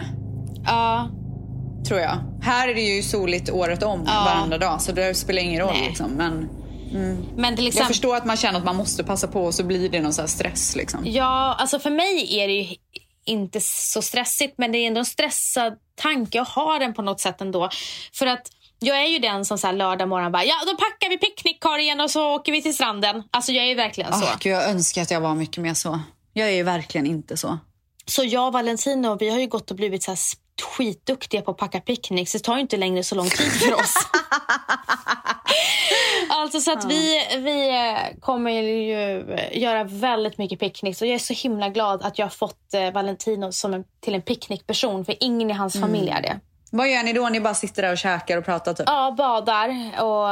[0.65, 1.09] Ja,
[1.87, 2.17] tror jag.
[2.41, 4.23] Här är det ju soligt året om, Ja.
[4.35, 4.81] varenda dag.
[4.81, 5.73] Så det spelar ingen roll.
[5.73, 5.87] Nej.
[5.87, 6.11] Liksom.
[6.11, 6.49] Men
[7.35, 7.87] men till jag exempel...
[7.87, 10.27] förstår att man känner att man måste passa på och så blir det någon så
[10.27, 10.75] stress.
[10.75, 10.99] Liksom.
[11.05, 12.75] Ja, alltså för mig är det ju
[13.25, 17.19] inte så stressigt, men det är ändå en stressad tanke att ha den på något
[17.19, 17.69] sätt ändå.
[18.13, 18.47] För att
[18.79, 21.99] jag är ju den som så här lördag morgon bara, ja då packar vi picknickkorgen
[22.01, 23.23] och så åker vi till stranden.
[23.31, 24.25] Alltså jag är ju verkligen så.
[24.25, 25.99] Åh, Gud, jag önskar att jag var mycket mer så.
[26.33, 27.57] Jag är ju verkligen inte så.
[28.05, 30.19] Så jag och Valentino, vi har ju gått och blivit så här
[30.61, 32.31] skitduktiga på att packa picknicks.
[32.31, 33.93] Det tar ju inte längre så lång tid för oss.
[36.29, 41.01] alltså så att vi, vi eh, kommer ju göra väldigt mycket picknicks.
[41.01, 44.15] Och jag är så himla glad att jag har fått eh, Valentino som en, till
[44.15, 45.05] en picknickperson.
[45.05, 46.39] För ingen i hans familj är det.
[46.71, 47.29] Vad gör ni då?
[47.29, 48.83] Ni bara sitter där och käkar och pratar typ?
[48.87, 49.69] Ja, badar
[50.03, 50.27] och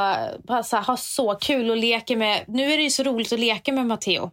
[0.48, 2.44] bara så här, har så kul och leker med...
[2.48, 4.32] Nu är det ju så roligt att leka med Matteo.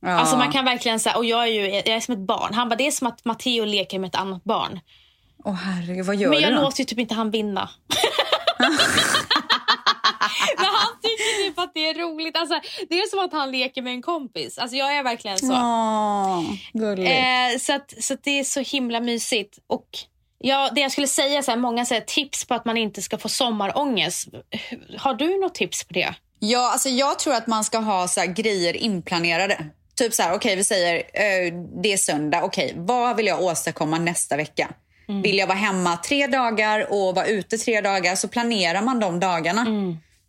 [0.00, 0.10] Ja.
[0.10, 2.54] Alltså man kan verkligen säga, och jag är ju jag är som ett barn.
[2.54, 4.80] Han bara, det är som att Matteo leker med ett annat barn.
[5.44, 6.62] Åh herregud, vad gör Men jag du då?
[6.62, 7.68] låter ju typ inte han vinna.
[10.56, 12.36] Men han tycker typ att det är roligt.
[12.36, 14.58] Alltså, det är som att han leker med en kompis.
[14.58, 15.52] Alltså, jag är verkligen så.
[15.52, 17.10] Åh, gulligt.
[17.10, 19.58] Eh, så att, så att det är så himla mysigt.
[19.66, 19.88] Och
[20.38, 23.18] ja, det jag skulle säga, så här, många säger tips på att man inte ska
[23.18, 24.28] få sommarångest.
[24.98, 26.14] Har du något tips på det?
[26.38, 29.64] Ja, alltså jag tror att man ska ha så här grejer inplanerade.
[29.94, 32.42] Typ så här, okej vi säger eh, det är söndag.
[32.42, 34.68] Okej, vad vill jag åstadkomma nästa vecka?
[35.22, 39.20] Vill jag vara hemma tre dagar och vara ute tre dagar så planerar man de
[39.20, 39.66] dagarna.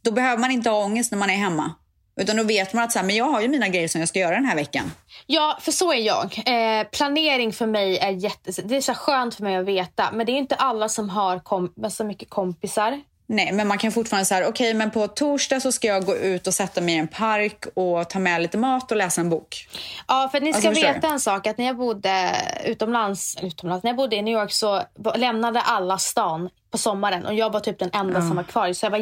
[0.02, 1.74] Då behöver man inte ha ångest när man är hemma.
[2.22, 4.08] Utan då vet man att så här, men jag har ju mina grejer som jag
[4.10, 4.91] ska göra den här veckan.
[5.26, 6.43] Ja, för så är jag.
[6.45, 8.62] Eh, planering för mig är jätte...
[8.62, 10.10] Det är så skönt för mig att veta.
[10.14, 13.02] Men det är inte alla som har kom, så mycket kompisar.
[13.28, 16.47] Nej, men man kan fortfarande säga, okej men på torsdag så ska jag gå ut
[16.47, 19.68] och sätta mig i en park och ta med lite mat och läsa en bok.
[20.08, 21.47] Ja, för ni ska Alltså, veta en sak.
[21.47, 22.36] Att när jag bodde
[22.66, 24.82] utomlands, utomlands, när jag bodde i New York så
[25.16, 27.26] lämnade alla stan på sommaren.
[27.26, 28.74] Och jag var typ den enda som var kvar.
[28.74, 28.99] Så jag var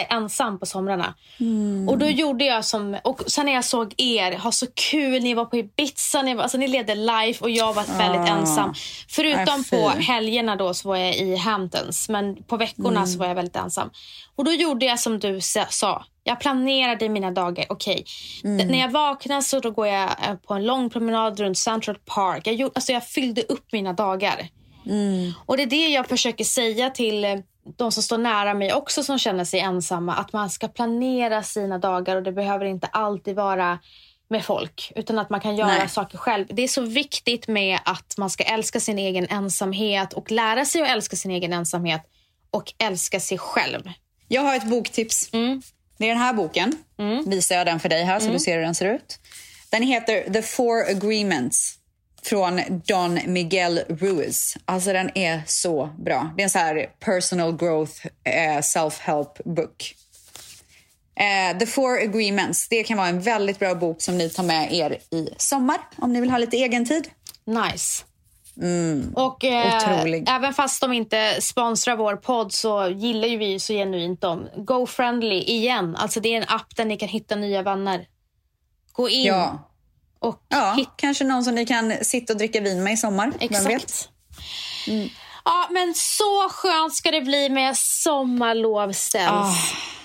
[0.00, 1.14] jätteensam på somrarna.
[1.40, 1.88] Mm.
[1.88, 2.96] Och då gjorde jag som...
[3.04, 6.42] Och sen när jag såg er, ha så kul, ni var på Ibiza, ni, var,
[6.42, 8.74] alltså, ni levde life och jag var väldigt ensam.
[9.08, 12.08] Förutom Äh, på helgerna då så var jag i Hamptons.
[12.08, 13.06] Men på veckorna Mm.
[13.06, 13.90] så var jag väldigt ensam.
[14.36, 15.40] Och då gjorde jag som du
[15.70, 16.04] sa-.
[16.24, 17.66] Jag planerade mina dagar.
[17.68, 18.04] Okej,
[18.44, 18.68] Mm.
[18.68, 22.46] När jag vaknar så då går jag eh, på en lång promenad runt Central Park.
[22.46, 24.48] Jag, gjorde, alltså jag fyllde upp mina dagar.
[24.86, 25.32] Mm.
[25.46, 27.36] Och Det är det jag försöker säga till eh,
[27.76, 30.14] de som står nära mig också som känner sig ensamma.
[30.14, 33.78] Att man ska planera sina dagar och det behöver inte alltid vara
[34.28, 34.92] med folk.
[34.96, 35.88] Utan att man kan göra Nej.
[35.88, 36.46] saker själv.
[36.50, 40.82] Det är så viktigt med att man ska älska sin egen ensamhet och lära sig
[40.82, 42.02] att älska sin egen ensamhet
[42.50, 43.90] och älska sig själv.
[44.28, 45.30] Jag har ett boktips.
[45.98, 46.72] Det är den här boken.
[47.26, 49.18] Visar jag den för dig här så du ser hur den ser ut.
[49.70, 51.78] Den heter The Four Agreements
[52.24, 54.56] från Don Miguel Ruiz.
[54.64, 56.30] Alltså den är så bra.
[56.36, 59.94] Det är en så här personal growth eh, self-help book.
[61.14, 62.68] Eh, The Four Agreements.
[62.68, 66.12] Det kan vara en väldigt bra bok som ni tar med er i sommar om
[66.12, 67.08] ni vill ha lite egen tid.
[67.44, 68.04] Nice.
[69.14, 74.20] Och eh, även fast de inte sponsrar vår podd så gillar ju vi så genuint
[74.20, 74.48] dem.
[74.56, 75.96] Go Friendly igen.
[75.96, 78.06] Alltså det är en app där ni kan hitta nya vänner.
[78.92, 79.68] Gå in Ja.
[80.22, 80.90] Och Ja, hitta.
[80.96, 83.32] kanske någon som ni kan sitta och dricka vin med i sommar.
[83.40, 83.82] Vem vet?
[83.82, 84.08] Exakt.
[85.44, 89.28] Ja, men så skönt ska det bli med sommarlov ställs.
[89.30, 89.54] Ah,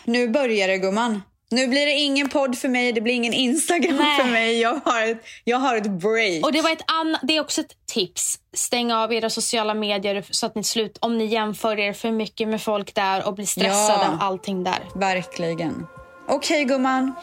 [0.06, 1.22] nu börjar det gumman.
[1.50, 4.22] Nu blir det ingen podd för mig, det blir ingen Instagram Nej.
[4.22, 4.60] för mig.
[4.62, 6.46] Jag har ett, jag har ett break.
[6.46, 8.40] Och det, var ett ann- det är också ett tips.
[8.54, 12.48] Stäng av era sociala medier så att ni slut om ni jämför er för mycket
[12.48, 14.08] med folk där och blir stressade Ja.
[14.10, 14.80] av allting där.
[14.96, 15.88] Verkligen.
[16.28, 17.14] Okej gumman.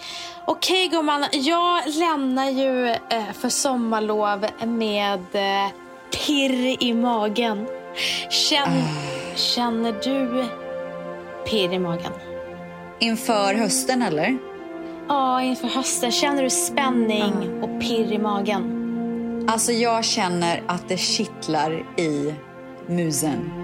[0.46, 5.70] Okej gumman, jag lämnar ju eh, för sommarlov med eh,
[6.26, 7.66] pirr i magen.
[8.30, 8.82] Känn,
[9.34, 10.44] Känner du
[11.50, 12.12] pirr i magen?
[12.98, 14.38] Inför hösten eller?
[15.08, 16.12] Ja, inför hösten.
[16.12, 18.80] Känner du spänning och pirr i magen?
[19.48, 22.34] Alltså jag känner att det kittlar i
[22.86, 23.63] musen.